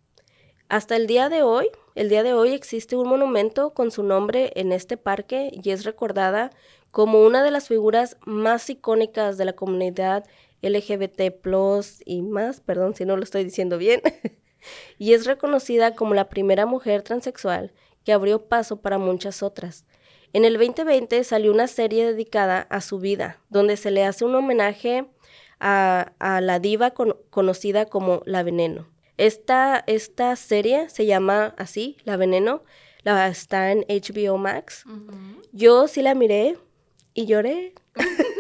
[0.69, 4.51] Hasta el día de hoy, el día de hoy existe un monumento con su nombre
[4.55, 6.51] en este parque y es recordada
[6.91, 10.23] como una de las figuras más icónicas de la comunidad
[10.61, 11.21] LGBT
[12.05, 14.01] y más, perdón si no lo estoy diciendo bien,
[14.99, 17.73] y es reconocida como la primera mujer transexual
[18.03, 19.85] que abrió paso para muchas otras.
[20.33, 24.35] En el 2020 salió una serie dedicada a su vida, donde se le hace un
[24.35, 25.05] homenaje
[25.59, 28.87] a, la diva con- conocida como La Veneno.
[29.17, 32.63] Esta, esta serie se llama así, La Veneno,
[33.03, 34.83] la, está en HBO Max.
[35.51, 36.57] Yo sí la miré
[37.13, 37.73] y lloré.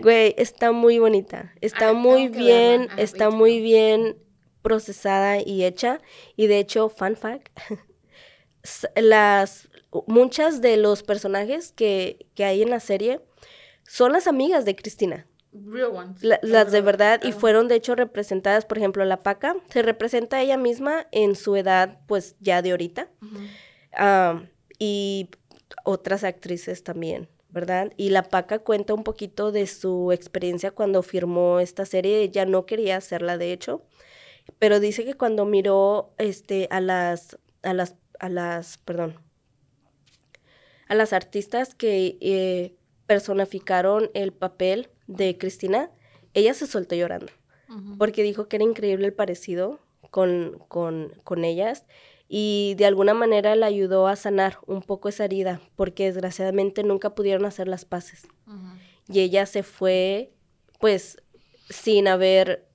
[0.00, 1.52] Güey, está muy bonita.
[1.60, 2.88] Está Ah, muy bien.
[2.92, 4.16] Ah, está muy bien
[4.62, 6.00] procesada y hecha.
[6.34, 7.48] Y de hecho, fun fact,
[8.96, 9.68] las,
[10.06, 13.20] muchas de los personajes que, que hay en la serie
[13.86, 15.26] son las amigas de Cristina.
[15.66, 16.22] Real ones.
[16.22, 20.40] La- las de verdad y fueron de hecho representadas, por ejemplo, la Paca se representa
[20.40, 23.08] ella misma en su edad, pues ya de ahorita.
[23.92, 24.42] Ah,
[24.78, 25.28] y
[25.84, 27.92] otras actrices también, ¿verdad?
[27.96, 32.64] Y la Paca cuenta un poquito de su experiencia cuando firmó esta serie, ella no
[32.66, 33.82] quería hacerla de hecho,
[34.58, 39.16] pero dice que cuando miró este, a las, a las, a las, perdón,
[40.88, 42.74] a las artistas que eh,
[43.06, 45.90] personificaron el papel de Cristina,
[46.34, 47.32] ella se soltó llorando,
[47.98, 49.80] porque dijo que era increíble el parecido
[50.10, 51.84] con, con, con ellas
[52.28, 57.14] y de alguna manera le ayudó a sanar un poco esa herida, porque desgraciadamente nunca
[57.14, 58.28] pudieron hacer las paces.
[59.08, 60.34] Y ella se fue,
[60.78, 61.16] pues,
[61.70, 62.68] sin haber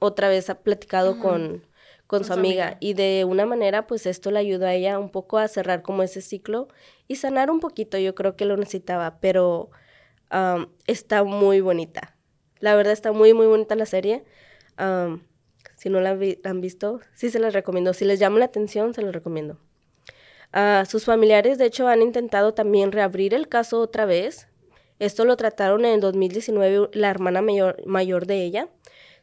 [0.00, 1.66] otra vez platicado con,
[2.06, 2.78] con su amiga.
[2.80, 6.02] Y de una manera, pues, esto le ayudó a ella un poco a cerrar como
[6.02, 6.68] ese ciclo
[7.06, 7.98] y sanar un poquito.
[7.98, 9.70] Yo creo que lo necesitaba, pero
[10.30, 12.16] am, está muy bonita.
[12.60, 14.24] La verdad está muy, muy bonita la serie.
[14.76, 15.22] Am,
[15.76, 17.94] si no la han visto, sí se las recomiendo.
[17.94, 19.58] Si les llama la atención, se los recomiendo.
[20.52, 24.48] Ah, sus familiares, de hecho, han intentado también reabrir el caso otra vez.
[24.98, 28.68] Esto lo trataron en 2019 la hermana mayor, mayor de ella,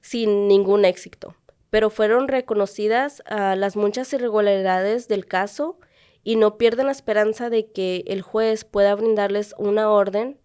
[0.01, 1.36] sin ningún éxito.
[1.70, 5.78] Pero fueron reconocidas las muchas irregularidades del caso
[6.24, 10.39] y no pierden la esperanza de que el juez pueda brindarles una orden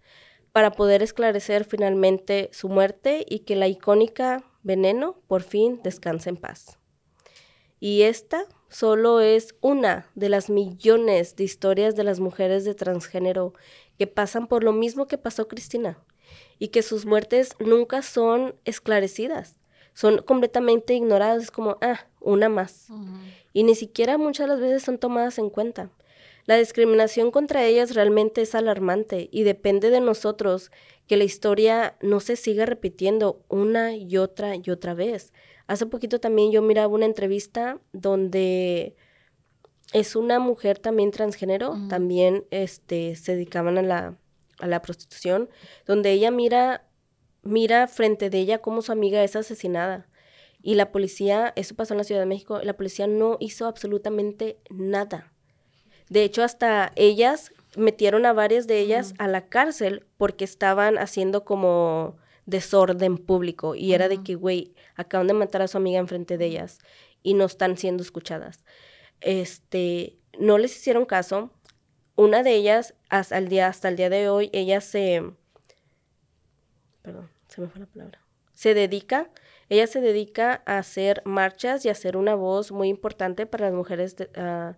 [0.53, 6.37] para poder esclarecer finalmente su muerte y que la icónica veneno por fin descanse en
[6.37, 6.79] paz.
[7.79, 13.55] Y esta solo es una de las millones de historias de las mujeres de transgénero
[13.99, 15.99] que pasan por lo mismo que pasó Cristina
[16.59, 19.59] y que sus muertes nunca son esclarecidas,
[19.95, 22.89] son completamente ignoradas, es como, ah, una más.
[23.53, 25.91] Y ni siquiera muchas de las veces son tomadas en cuenta.
[26.47, 30.71] La discriminación contra ellas realmente es alarmante y depende de nosotros
[31.07, 35.33] que la historia no se siga repitiendo una y otra y otra vez.
[35.67, 38.97] Hace poquito también yo miraba una entrevista donde
[39.93, 44.19] es una mujer también transgénero, también este, se dedicaban a la,
[44.59, 45.49] a la prostitución,
[45.87, 46.87] donde ella mira,
[47.43, 50.09] mira frente de ella cómo su amiga es asesinada.
[50.63, 54.59] Y la policía, eso pasó en la Ciudad de México, la policía no hizo absolutamente
[54.71, 55.33] nada.
[56.11, 61.45] De hecho, hasta ellas metieron a varias de ellas a la cárcel porque estaban haciendo
[61.45, 66.37] como desorden público y era de que, güey, acaban de matar a su amiga enfrente
[66.37, 66.79] de ellas
[67.23, 68.65] y no están siendo escuchadas.
[69.21, 71.53] Este, no les hicieron caso.
[72.17, 75.23] Una de ellas, hasta el día, hasta el día de hoy, ella se...
[77.03, 78.21] Perdón, se me fue la palabra.
[78.53, 79.31] Se dedica,
[79.69, 83.75] ella se dedica a hacer marchas y a ser una voz muy importante para las
[83.75, 84.77] mujeres de- ah,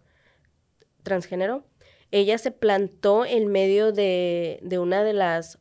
[1.02, 1.64] transgénero.
[2.10, 5.58] Ella se plantó en medio de, de una de las,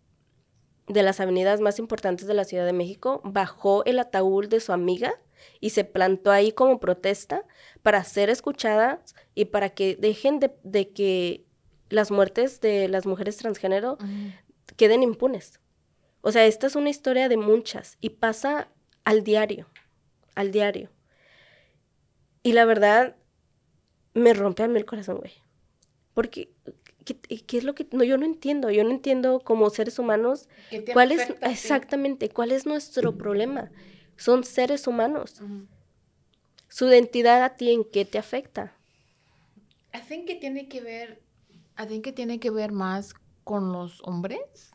[0.87, 4.73] de las avenidas más importantes de la Ciudad de México, bajó el ataúd de su
[4.73, 5.13] amiga
[5.59, 7.45] y se plantó ahí como protesta
[7.81, 11.45] para ser escuchadas y para que dejen de, de que
[11.89, 13.97] las muertes de las mujeres transgénero
[14.77, 15.59] queden impunes.
[16.21, 18.69] O sea, esta es una historia de muchas y pasa
[19.03, 19.67] al diario,
[20.35, 20.89] al diario.
[22.43, 23.15] Y la verdad,
[24.13, 25.33] me rompe a mí el corazón, güey.
[26.13, 26.49] Porque,
[27.05, 27.87] ¿qué, es lo que...?
[27.91, 30.49] No, yo no entiendo, yo no entiendo como seres humanos
[30.93, 33.71] cuál es, exactamente, cuál es nuestro problema.
[34.17, 35.41] Son seres humanos.
[36.67, 38.75] Su identidad a ti, ¿en qué te afecta?
[39.93, 41.21] I think que tiene que ver,
[41.77, 44.71] I think que tiene que ver más con los hombres.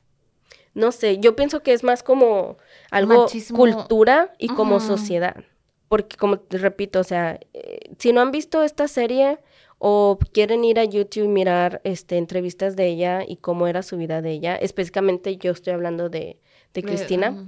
[0.75, 2.59] No sé, yo pienso que es más como
[2.91, 5.45] algo cultura y como sociedad.
[5.89, 9.39] Porque como te repito, o sea, eh, si no han visto esta serie
[9.79, 13.97] o quieren ir a YouTube y mirar este, entrevistas de ella y cómo era su
[13.97, 16.41] vida de ella, específicamente yo estoy hablando de,
[16.75, 17.47] de Cristina,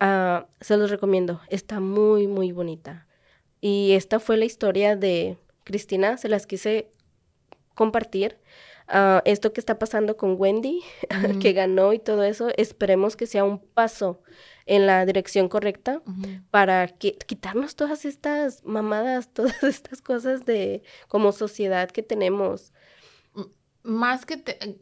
[0.00, 1.40] ah, se los recomiendo.
[1.48, 3.06] Está muy, muy bonita.
[3.60, 6.90] Y esta fue la historia de Cristina, se las quise
[7.74, 8.38] compartir.
[8.88, 10.82] Ah, esto que está pasando con Wendy,
[11.40, 14.20] que ganó y todo eso, esperemos que sea un paso
[14.70, 16.00] en la dirección correcta
[16.52, 22.72] para que, quitarnos todas estas mamadas, todas estas cosas de como sociedad que tenemos.
[23.82, 24.78] Más que te,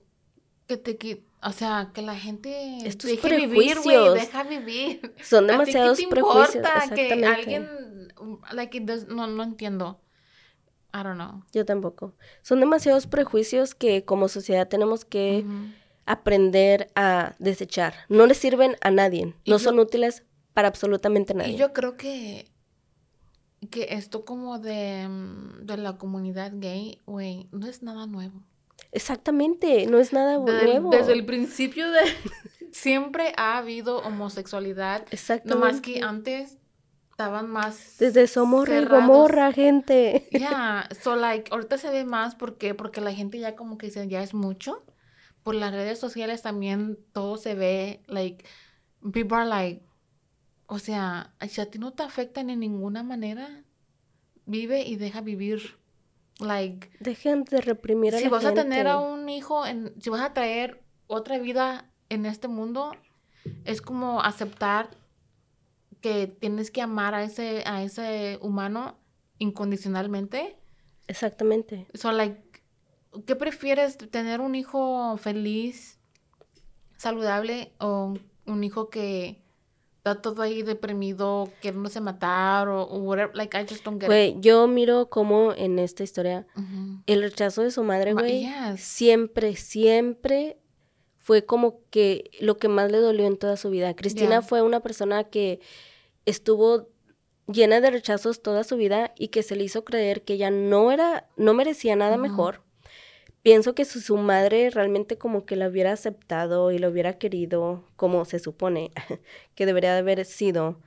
[0.67, 5.15] que te o sea, que la gente Estos deje vivir, güey, deja vivir.
[5.23, 6.67] Son demasiados prejuicios.
[6.95, 7.67] que alguien,
[8.53, 10.03] like, no, no entiendo.
[10.93, 11.45] I don't know.
[11.55, 12.15] Yo tampoco.
[12.43, 15.47] Son demasiados prejuicios que como sociedad tenemos que
[16.09, 17.95] aprender a desechar.
[18.09, 19.35] No le sirven a nadie.
[19.47, 21.53] no son útiles para absolutamente nadie.
[21.53, 22.47] Y yo creo que,
[23.71, 28.43] que esto como de, mm, de la comunidad gay, güey, no es nada nuevo.
[28.93, 30.91] Exactamente, no es nada nuevo.
[30.91, 32.01] Desde el principio de...
[32.73, 35.05] siempre ha habido homosexualidad.
[35.11, 35.55] Exactamente.
[35.55, 36.59] No más que antes
[37.11, 40.89] estaban más desde y Gomorra gente ya yeah.
[41.03, 44.23] so like ahorita se ve más porque porque la gente ya como que dice ya
[44.23, 44.85] es mucho
[45.49, 48.45] por las redes sociales también todo se ve, like,
[49.15, 49.83] people are like,
[50.67, 53.65] o sea, si a ti no te afectan en ninguna manera,
[54.45, 55.79] vive y deja vivir.
[56.39, 60.21] Like, dejen de reprimir a si vas a tener a un hijo, en, si vas
[60.21, 62.93] a traer otra vida en este mundo,
[63.65, 64.91] es como aceptar
[66.03, 68.99] que tienes que amar a ese, a ese humano
[69.39, 70.59] incondicionalmente.
[71.07, 71.87] Exactamente.
[71.95, 72.39] So, like,
[73.27, 73.99] ¿qué prefieres?
[73.99, 75.99] ¿Tener un hijo feliz,
[76.97, 78.15] saludable o
[78.47, 79.43] un hijo que
[79.99, 83.35] está todo ahí deprimido, queriéndose matar o, whatever?
[83.37, 86.47] Like, I just don't get Güey, yo miro como en esta historia
[87.07, 88.47] el rechazo de su madre, güey,
[88.77, 90.59] siempre, siempre
[91.17, 93.95] fue como que lo que más le dolió en toda su vida.
[93.95, 95.61] Cristina fue una persona que
[96.25, 96.89] estuvo
[97.47, 100.93] llena de rechazos toda su vida y que se le hizo creer que ella no
[100.93, 102.63] era, no merecía nada mejor
[103.43, 108.25] pienso que su, madre realmente como que la hubiera aceptado y lo hubiera querido como
[108.25, 108.91] se supone
[109.55, 110.81] que debería de haber sido,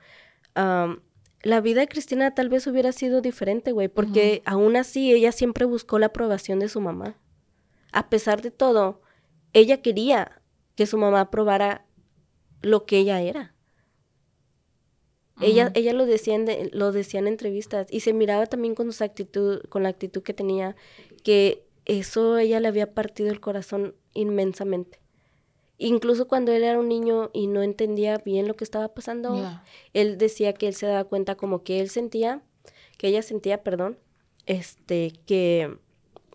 [0.55, 5.65] la vida de Cristina tal vez hubiera sido diferente, güey, porque aún así ella siempre
[5.65, 7.17] buscó la aprobación de su mamá.
[7.91, 9.01] A pesar de todo,
[9.53, 10.41] ella quería
[10.75, 11.85] que su mamá aprobara
[12.61, 13.55] lo que ella era.
[15.41, 19.03] Ella, ella lo, decía en, lo decía en entrevistas y se miraba también con su
[19.03, 20.75] actitud, con la actitud que tenía,
[21.23, 21.65] que
[21.99, 24.99] eso ella le había partido el corazón inmensamente.
[25.77, 29.59] Incluso cuando él era un niño y no entendía bien lo que estaba pasando,
[29.93, 32.43] él decía que él se daba cuenta como que él sentía,
[32.97, 33.97] que ella sentía, perdón,
[34.45, 35.75] este, que,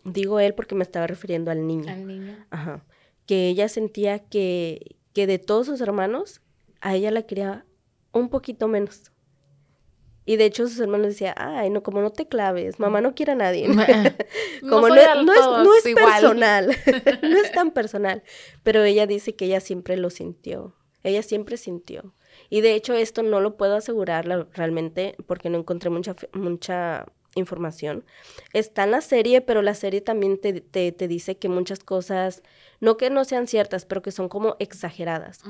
[0.04, 1.90] digo él porque me estaba refiriendo al niño.
[1.90, 2.36] Al niño.
[2.50, 2.84] Ajá.
[3.24, 6.42] Que ella sentía que, que de todos sus hermanos,
[6.80, 7.64] a ella la quería
[8.12, 9.12] un poquito menos.
[10.28, 13.32] Y de hecho sus hermanos decían, ay, no, como no te claves, mamá no quiere
[13.32, 13.66] a nadie.
[14.60, 16.66] como no, es, personal,
[17.22, 18.22] no es tan personal.
[18.64, 20.74] Pero ella dice que ella siempre lo sintió,
[21.04, 22.12] ella siempre sintió.
[22.50, 27.06] Y de hecho esto no lo puedo asegurar realmente porque no encontré mucha, mucha
[27.36, 28.04] información.
[28.52, 32.42] Está en la serie, pero la serie también te, te, dice que muchas cosas,
[32.80, 35.40] no que no sean ciertas, pero que son como exageradas.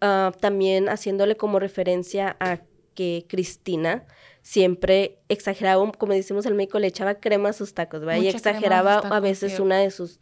[0.00, 2.60] Ah, también haciéndole como referencia a
[2.96, 4.04] que Cristina
[4.42, 8.22] siempre exageraba, como decimos el médico, le echaba crema a sus tacos, ¿verdad?
[8.22, 10.18] y exageraba a, veces una de sus,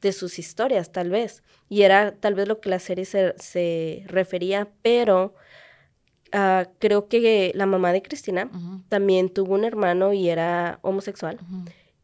[0.00, 1.42] de sus historias, tal vez.
[1.68, 5.34] Y era tal vez lo que la serie se, refería, pero
[6.32, 8.50] ah, creo que la mamá de Cristina
[8.88, 11.38] también tuvo un hermano y era homosexual.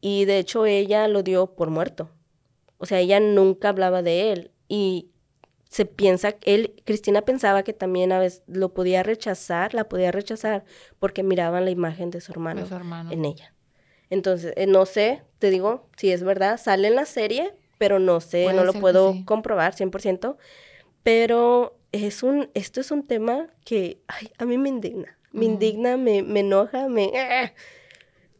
[0.00, 2.10] Y de hecho ella lo dio por muerto.
[2.78, 4.50] O sea, ella nunca hablaba de él.
[4.68, 5.10] Y
[5.68, 10.64] se piensa, él, Cristina pensaba que también a veces lo podía rechazar, la podía rechazar
[10.98, 13.12] porque miraban la imagen de su hermano, De su hermano.
[13.12, 13.54] en ella.
[14.10, 18.20] Entonces, eh, no sé, te digo, si es verdad, sale en la serie, pero no
[18.20, 19.24] sé, Puede no lo puedo sí.
[19.24, 20.36] comprobar 100%,
[21.02, 25.96] pero es un, esto es un tema que, ay, a mí me indigna, me indigna,
[25.98, 27.12] me, me enoja, me,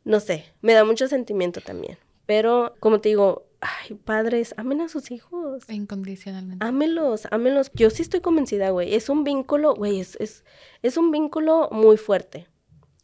[0.04, 4.88] no sé, me da mucho sentimiento también, pero como te digo, ay, padres, amen a
[4.88, 5.68] sus hijos.
[5.68, 6.64] Incondicionalmente.
[6.64, 7.70] Ámelos, ámelos.
[7.74, 8.94] Yo sí estoy convencida, güey.
[8.94, 10.44] Es un vínculo, güey, es, es,
[10.82, 12.46] es un vínculo muy fuerte.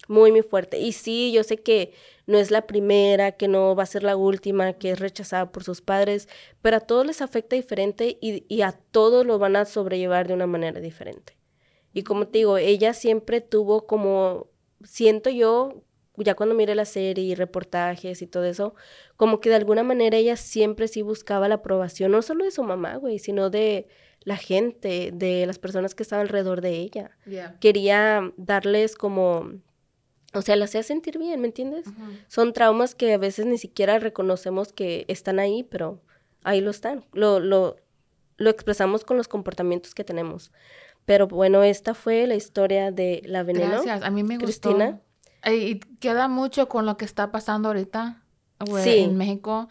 [0.06, 0.78] Muy, muy fuerte.
[0.78, 1.94] Y sí, yo sé que
[2.26, 5.64] no es la primera, que no va a ser la última, que es rechazada por
[5.64, 6.28] sus padres,
[6.60, 10.34] pero a todos les afecta diferente y, y a todos lo van a sobrellevar de
[10.34, 11.36] una manera diferente.
[11.94, 14.48] Y como te digo, ella siempre tuvo como,
[14.82, 15.84] siento yo,
[16.16, 18.74] ya cuando miré la serie y reportajes y todo eso,
[19.16, 22.62] como que de alguna manera ella siempre sí buscaba la aprobación, no solo de su
[22.62, 23.88] mamá, güey, sino de
[24.20, 27.10] la gente, de las personas que estaban alrededor de ella.
[27.26, 27.58] Yeah.
[27.60, 29.52] Quería darles como,
[30.32, 31.86] o sea, la hacía sentir bien, ¿me entiendes?
[32.28, 36.00] Son traumas que a veces ni siquiera reconocemos que están ahí, pero
[36.42, 37.04] ahí lo están.
[37.12, 37.76] Lo, lo,
[38.36, 40.52] lo expresamos con los comportamientos que tenemos.
[41.04, 43.72] Pero bueno, esta fue la historia de la veneno.
[43.72, 44.70] Gracias, a mí me gustó.
[44.70, 45.00] Cristina.
[45.52, 48.22] Y queda mucho con lo que está pasando ahorita
[48.60, 48.98] güey, Sí.
[49.00, 49.68] en México.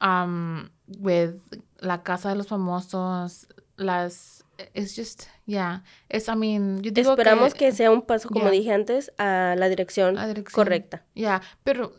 [0.00, 1.34] Um, with
[1.78, 3.46] la casa de los famosos,
[3.76, 4.44] las...
[4.72, 5.82] It's just, yeah.
[6.08, 8.50] Es, I mean, yo digo Esperamos que, sea un paso, como Ya.
[8.52, 10.54] dije antes, a la dirección, La dirección.
[10.64, 11.04] correcta.
[11.14, 11.92] Yeah, pero,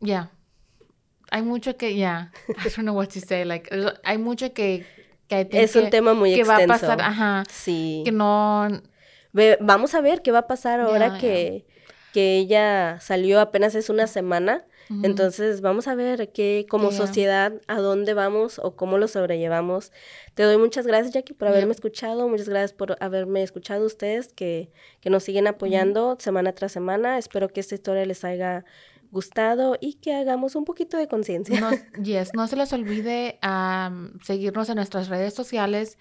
[0.00, 0.30] yeah.
[1.30, 2.32] Hay mucho que, yeah.
[2.48, 3.44] I don't know what to say.
[3.44, 3.68] Like,
[4.04, 4.86] hay mucho que,
[5.28, 6.86] que Es un que- tema muy que va a extenso.
[6.86, 7.44] pasar, ajá.
[7.50, 8.02] Sí.
[8.04, 8.66] Que no,
[9.32, 11.18] Ve- vamos a ver qué va a pasar ahora ya.
[11.18, 11.66] que,
[12.12, 14.64] que ella salió apenas es una semana.
[15.02, 19.92] Entonces, vamos a ver qué, como sociedad, a dónde vamos o cómo lo sobrellevamos.
[20.32, 22.26] Te doy muchas gracias, Jackie, por haberme escuchado.
[22.26, 27.18] Muchas gracias por haberme escuchado ustedes, que, que nos siguen apoyando semana tras semana.
[27.18, 28.64] Espero que esta historia les haya
[29.10, 31.60] gustado y que hagamos un poquito de conciencia.
[31.60, 31.70] No,
[32.02, 35.98] yes, no se les olvide am, seguirnos en nuestras redes sociales,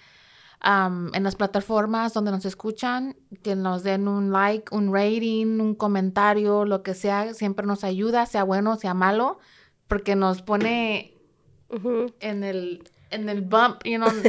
[0.59, 5.75] am, en las plataformas donde nos escuchan, que nos den un like, un rating, un
[5.75, 9.39] comentario, lo que sea, siempre nos ayuda, sea bueno, sea malo,
[9.87, 11.13] porque nos pone
[12.19, 14.11] en el, en el bump, you know.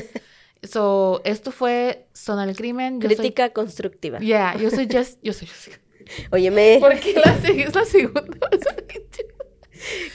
[0.63, 3.01] So, esto fue Zona del Crimen.
[3.01, 4.19] Yo Crítica constructiva.
[4.19, 5.79] Yeah, yo soy Jess, yo soy Jessica.
[6.33, 8.23] Óyeme, ¿Por qué la, es la segunda?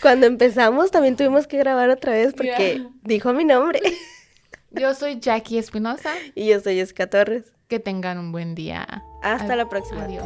[0.01, 3.81] cuando empezamos también tuvimos que grabar otra vez porque dijo mi nombre.
[4.73, 6.11] Yo soy Jackie Espinosa.
[6.35, 7.53] y yo soy Esca Torres.
[7.67, 9.03] Que tengan un buen día.
[9.23, 10.03] Hasta Ad- la próxima.
[10.03, 10.25] Adiós.